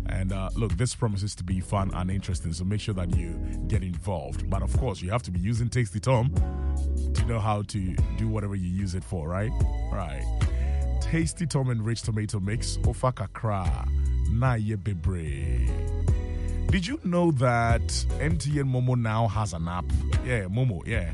And 0.08 0.34
uh, 0.34 0.50
look, 0.56 0.76
this 0.78 0.96
promises 0.96 1.36
to 1.36 1.44
be 1.44 1.60
fun 1.60 1.92
and 1.94 2.10
interesting, 2.10 2.54
so 2.54 2.64
make 2.64 2.82
sure 2.82 2.96
that 2.96 3.16
you 3.16 3.34
get 3.68 3.84
involved. 3.84 4.50
But 4.50 4.64
of 4.64 4.76
course, 4.80 5.00
you 5.00 5.12
have 5.12 5.22
to 5.24 5.32
be 5.32 5.40
using 5.40 5.70
Tasty 5.70 6.00
Tom 6.00 6.34
to 7.14 7.26
know 7.26 7.40
how 7.40 7.62
to 7.62 7.96
do 8.18 8.28
whatever 8.28 8.56
you 8.56 8.70
use 8.70 8.96
it 8.96 9.04
for, 9.04 9.28
right? 9.28 9.52
Right. 9.92 10.26
Tasty 11.02 11.46
Tom 11.46 11.70
and 11.70 11.86
rich 11.86 12.04
tomato 12.04 12.40
mix, 12.40 12.78
ofakakra, 12.78 13.90
na 14.32 14.54
ye 14.54 14.76
bebre. 14.76 15.68
Did 16.72 16.88
you 16.88 17.00
know 17.04 17.32
that 17.32 17.82
MTN 18.20 18.72
Momo 18.72 18.96
now 18.96 19.28
has 19.28 19.54
an 19.54 19.68
app? 19.68 19.84
Yeah, 20.26 20.46
Momo, 20.46 20.86
yeah. 20.88 21.12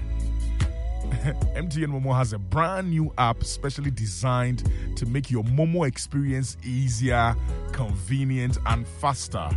MTN 1.55 1.87
Momo 1.87 2.15
has 2.15 2.33
a 2.33 2.37
brand 2.37 2.91
new 2.91 3.11
app 3.17 3.43
specially 3.43 3.89
designed 3.89 4.69
to 4.97 5.07
make 5.07 5.31
your 5.31 5.43
Momo 5.45 5.87
experience 5.87 6.57
easier, 6.63 7.35
convenient, 7.71 8.59
and 8.67 8.87
faster. 8.87 9.49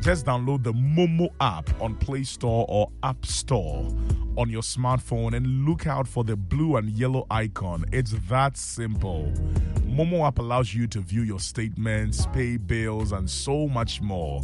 Just 0.00 0.24
download 0.24 0.62
the 0.62 0.72
Momo 0.72 1.28
app 1.42 1.68
on 1.78 1.94
Play 1.94 2.24
Store 2.24 2.64
or 2.70 2.90
App 3.02 3.26
Store 3.26 3.86
on 4.38 4.48
your 4.48 4.62
smartphone 4.62 5.36
and 5.36 5.66
look 5.66 5.86
out 5.86 6.08
for 6.08 6.24
the 6.24 6.36
blue 6.36 6.76
and 6.76 6.88
yellow 6.88 7.26
icon. 7.30 7.84
It's 7.92 8.12
that 8.30 8.56
simple. 8.56 9.30
Momo 9.80 10.26
app 10.26 10.38
allows 10.38 10.72
you 10.74 10.86
to 10.86 11.00
view 11.00 11.20
your 11.20 11.38
statements, 11.38 12.26
pay 12.32 12.56
bills, 12.56 13.12
and 13.12 13.28
so 13.28 13.68
much 13.68 14.00
more. 14.00 14.40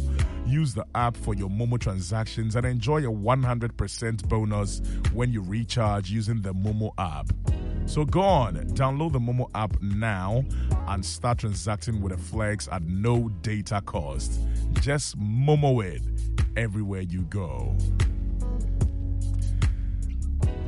Use 0.47 0.73
the 0.73 0.85
app 0.95 1.17
for 1.17 1.33
your 1.33 1.49
Momo 1.49 1.77
transactions 1.77 2.55
and 2.55 2.65
enjoy 2.65 2.99
a 2.99 3.11
100% 3.11 4.29
bonus 4.29 4.81
when 5.11 5.31
you 5.33 5.41
recharge 5.41 6.09
using 6.09 6.41
the 6.41 6.53
Momo 6.53 6.91
app. 6.97 7.27
So 7.85 8.05
go 8.05 8.21
on, 8.21 8.55
download 8.69 9.11
the 9.11 9.19
Momo 9.19 9.49
app 9.55 9.81
now 9.81 10.45
and 10.87 11.05
start 11.05 11.39
transacting 11.39 12.01
with 12.01 12.13
a 12.13 12.17
flex 12.17 12.69
at 12.71 12.81
no 12.83 13.29
data 13.41 13.81
cost. 13.85 14.39
Just 14.79 15.19
Momo 15.19 15.83
it 15.83 16.01
everywhere 16.55 17.01
you 17.01 17.23
go. 17.23 17.75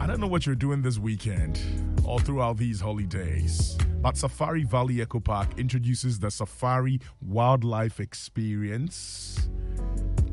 I 0.01 0.07
don't 0.07 0.21
know 0.21 0.27
what 0.27 0.45
you're 0.45 0.55
doing 0.55 0.81
this 0.81 0.97
weekend 0.97 1.59
or 2.05 2.21
throughout 2.21 2.55
these 2.55 2.79
holidays, 2.79 3.77
but 4.01 4.15
Safari 4.15 4.63
Valley 4.63 5.01
Eco 5.01 5.19
Park 5.19 5.59
introduces 5.59 6.19
the 6.19 6.31
Safari 6.31 7.01
Wildlife 7.21 7.99
Experience 7.99 9.49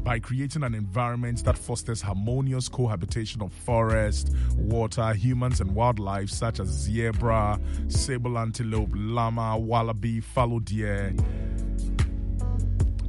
by 0.04 0.20
creating 0.20 0.62
an 0.62 0.72
environment 0.72 1.42
that 1.44 1.58
fosters 1.58 2.00
harmonious 2.00 2.68
cohabitation 2.68 3.42
of 3.42 3.52
forest, 3.52 4.32
water, 4.56 5.12
humans, 5.14 5.60
and 5.60 5.74
wildlife 5.74 6.30
such 6.30 6.60
as 6.60 6.68
zebra, 6.68 7.58
sable 7.88 8.38
antelope, 8.38 8.90
llama, 8.94 9.58
wallaby, 9.58 10.20
fallow 10.20 10.60
deer. 10.60 11.12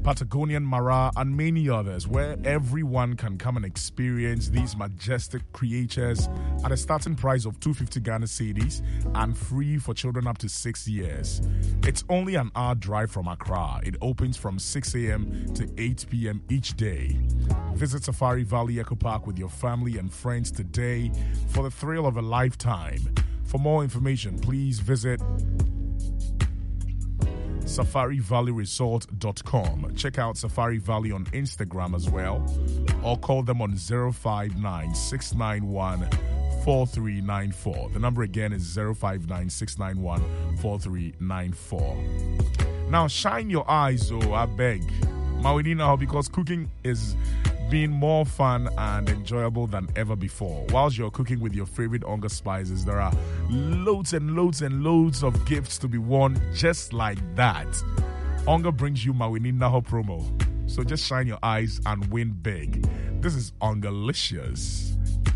Patagonian 0.08 0.64
Mara, 0.64 1.12
and 1.18 1.36
many 1.36 1.68
others, 1.68 2.08
where 2.08 2.38
everyone 2.46 3.18
can 3.18 3.38
come 3.38 3.58
and 3.58 3.66
experience 3.66 4.48
these 4.48 4.74
majestic 4.78 5.42
creatures 5.52 6.30
at 6.64 6.72
a 6.72 6.78
starting 6.78 7.14
price 7.14 7.44
of 7.44 7.60
250 7.60 8.00
Ghana 8.00 8.26
cedis 8.26 8.82
and 9.16 9.38
free 9.38 9.78
for 9.78 9.94
children 9.94 10.26
up 10.26 10.38
to 10.38 10.48
six 10.48 10.88
years. 10.88 11.42
It's 11.84 12.06
only 12.08 12.36
an 12.36 12.52
hour 12.56 12.74
drive 12.76 13.12
from 13.12 13.28
Accra. 13.28 13.82
It 13.84 13.98
opens 14.02 14.38
from 14.38 14.60
6 14.60 14.96
a.m. 14.96 15.54
to 15.56 15.70
8 15.78 16.06
p.m. 16.10 16.42
each 16.48 16.78
day. 16.78 17.20
Visit 17.74 18.06
Safari 18.06 18.44
Valley 18.44 18.80
Eco 18.80 18.96
Park 18.96 19.28
with 19.28 19.38
your 19.38 19.50
family 19.50 19.98
and 19.98 20.10
friends 20.10 20.52
today 20.52 21.12
for 21.50 21.64
the 21.64 21.72
thrill 21.72 22.06
of 22.06 22.16
a 22.16 22.22
lifetime. 22.22 23.14
For 23.44 23.58
more 23.58 23.84
information, 23.84 24.40
please 24.40 24.80
visit 24.80 25.22
safarivalleyresort.com. 27.68 29.96
Check 29.96 30.18
out 30.18 30.38
Safari 30.38 30.78
Valley 30.78 31.12
on 31.12 31.26
Instagram 31.28 31.96
as 31.96 32.10
well, 32.10 32.44
or 33.04 33.18
call 33.18 33.44
them 33.44 33.62
on 33.62 33.76
059 33.76 34.96
691 34.96 36.08
4394. 36.64 37.90
The 37.90 38.00
number 38.00 38.24
again 38.24 38.54
is 38.54 38.74
059 38.74 39.50
691 39.50 40.22
4394. 40.58 41.98
Now, 42.90 43.08
shine 43.08 43.50
your 43.50 43.70
eyes, 43.70 44.10
oh, 44.12 44.34
I 44.34 44.46
beg. 44.46 44.82
Mawinina, 45.42 46.00
because 46.00 46.28
cooking 46.28 46.70
is 46.84 47.16
being 47.70 47.92
more 47.92 48.26
fun 48.26 48.70
and 48.78 49.10
enjoyable 49.10 49.68
than 49.68 49.88
ever 49.96 50.16
before. 50.16 50.66
Whilst 50.70 50.98
you're 50.98 51.12
cooking 51.12 51.40
with 51.40 51.54
your 51.54 51.66
favorite 51.66 52.04
Onga 52.04 52.32
spices, 52.32 52.86
there 52.86 53.00
are 53.00 53.12
loads 53.50 54.14
and 54.14 54.36
loads 54.36 54.62
and 54.62 54.84
loads 54.84 55.24
of 55.24 55.46
gifts 55.46 55.78
to 55.80 55.88
be 55.88 55.98
won 55.98 56.42
just 56.54 56.94
like 56.94 57.20
that. 57.36 57.68
Onga 58.48 58.76
brings 58.76 59.06
you 59.06 59.14
Mawini 59.14 59.54
Naho 59.54 59.86
promo. 59.86 60.24
So 60.70 60.84
just 60.84 61.06
shine 61.06 61.28
your 61.28 61.40
eyes 61.44 61.82
and 61.86 62.06
win 62.12 62.32
big. 62.42 62.88
This 63.22 63.36
is 63.36 63.52
Ongalicious. 63.62 64.94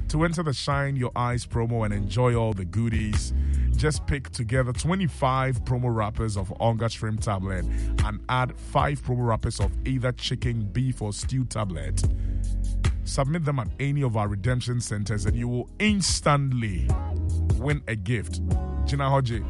To 0.10 0.26
enter 0.26 0.44
the 0.44 0.54
Shine 0.54 0.98
Your 0.98 1.12
Eyes 1.16 1.46
promo 1.46 1.86
and 1.86 1.94
enjoy 1.94 2.36
all 2.36 2.52
the 2.52 2.66
goodies, 2.66 3.34
just 3.76 4.06
pick 4.08 4.30
together 4.30 4.74
25 4.74 5.64
promo 5.64 5.94
wrappers 5.94 6.38
of 6.38 6.50
Onga 6.60 6.90
Shrimp 6.92 7.22
Tablet 7.22 7.66
and 8.06 8.20
add 8.30 8.56
5 8.58 9.02
promo 9.02 9.28
wrappers 9.28 9.60
of 9.60 9.72
either 9.86 10.12
chicken, 10.12 10.64
beef, 10.64 11.02
or 11.02 11.14
stew 11.14 11.46
tablet. 11.46 12.04
Submit 13.04 13.46
them 13.46 13.60
at 13.60 13.68
any 13.80 14.04
of 14.04 14.16
our 14.16 14.28
redemption 14.28 14.80
centers 14.80 15.26
and 15.26 15.36
you 15.36 15.48
will 15.48 15.70
instantly 15.80 16.88
win 17.56 17.82
a 17.88 17.96
gift. 17.96 18.42
Gina 18.86 19.06
Hoji, 19.06 19.44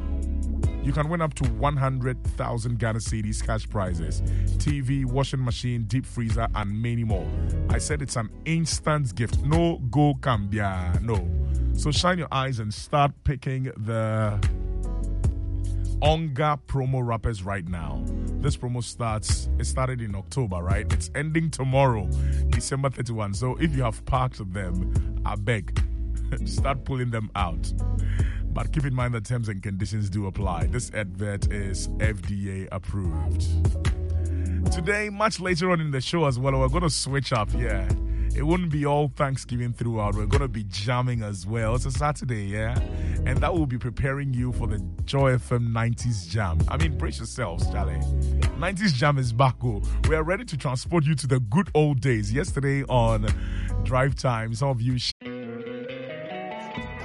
you 0.83 0.91
can 0.91 1.09
win 1.09 1.21
up 1.21 1.33
to 1.35 1.47
100,000 1.47 2.79
Ghana 2.79 2.99
cedis 2.99 3.45
cash 3.45 3.69
prizes, 3.69 4.21
TV, 4.57 5.05
washing 5.05 5.43
machine, 5.43 5.83
deep 5.83 6.05
freezer, 6.05 6.47
and 6.55 6.81
many 6.81 7.03
more. 7.03 7.27
I 7.69 7.77
said 7.77 8.01
it's 8.01 8.15
an 8.15 8.29
instant 8.45 9.15
gift. 9.15 9.43
No 9.43 9.77
go 9.91 10.15
cambia. 10.21 10.99
No. 11.01 11.27
So 11.73 11.91
shine 11.91 12.17
your 12.17 12.27
eyes 12.31 12.59
and 12.59 12.73
start 12.73 13.11
picking 13.23 13.63
the 13.63 14.39
Onga 16.01 16.59
promo 16.67 17.05
wrappers 17.05 17.43
right 17.43 17.67
now. 17.67 18.03
This 18.39 18.57
promo 18.57 18.83
starts, 18.83 19.49
it 19.59 19.65
started 19.65 20.01
in 20.01 20.15
October, 20.15 20.57
right? 20.57 20.91
It's 20.91 21.11
ending 21.13 21.51
tomorrow, 21.51 22.09
December 22.49 22.89
31. 22.89 23.35
So 23.35 23.55
if 23.57 23.75
you 23.75 23.83
have 23.83 24.03
parked 24.05 24.39
them, 24.51 25.21
I 25.25 25.35
beg, 25.35 25.79
start 26.45 26.83
pulling 26.85 27.11
them 27.11 27.29
out. 27.35 27.71
But 28.53 28.73
keep 28.73 28.85
in 28.85 28.93
mind 28.93 29.13
the 29.13 29.21
terms 29.21 29.47
and 29.47 29.63
conditions 29.63 30.09
do 30.09 30.27
apply. 30.27 30.67
This 30.67 30.91
advert 30.93 31.51
is 31.51 31.87
FDA 31.89 32.67
approved. 32.71 33.45
Today, 34.71 35.09
much 35.09 35.39
later 35.39 35.71
on 35.71 35.81
in 35.81 35.91
the 35.91 36.01
show 36.01 36.25
as 36.25 36.37
well, 36.37 36.59
we're 36.59 36.69
going 36.69 36.83
to 36.83 36.89
switch 36.89 37.33
up, 37.33 37.49
yeah. 37.53 37.89
It 38.33 38.43
wouldn't 38.43 38.71
be 38.71 38.85
all 38.85 39.11
Thanksgiving 39.13 39.73
throughout. 39.73 40.15
We're 40.15 40.25
going 40.25 40.41
to 40.41 40.47
be 40.47 40.63
jamming 40.63 41.21
as 41.21 41.45
well. 41.45 41.75
It's 41.75 41.85
a 41.85 41.91
Saturday, 41.91 42.45
yeah? 42.45 42.79
And 43.25 43.37
that 43.39 43.53
will 43.53 43.65
be 43.65 43.77
preparing 43.77 44.33
you 44.33 44.53
for 44.53 44.67
the 44.67 44.79
Joy 45.03 45.35
FM 45.35 45.73
90s 45.73 46.29
Jam. 46.29 46.59
I 46.69 46.77
mean, 46.77 46.97
brace 46.97 47.17
yourselves, 47.17 47.69
Charlie. 47.71 47.99
90s 48.57 48.93
Jam 48.93 49.17
is 49.17 49.33
back. 49.33 49.55
Oh. 49.63 49.81
We 50.07 50.15
are 50.15 50.23
ready 50.23 50.45
to 50.45 50.57
transport 50.57 51.03
you 51.05 51.15
to 51.15 51.27
the 51.27 51.41
good 51.41 51.69
old 51.75 51.99
days. 51.99 52.31
Yesterday 52.31 52.83
on 52.83 53.27
Drive 53.83 54.15
Time, 54.15 54.53
some 54.53 54.69
of 54.69 54.81
you. 54.81 54.97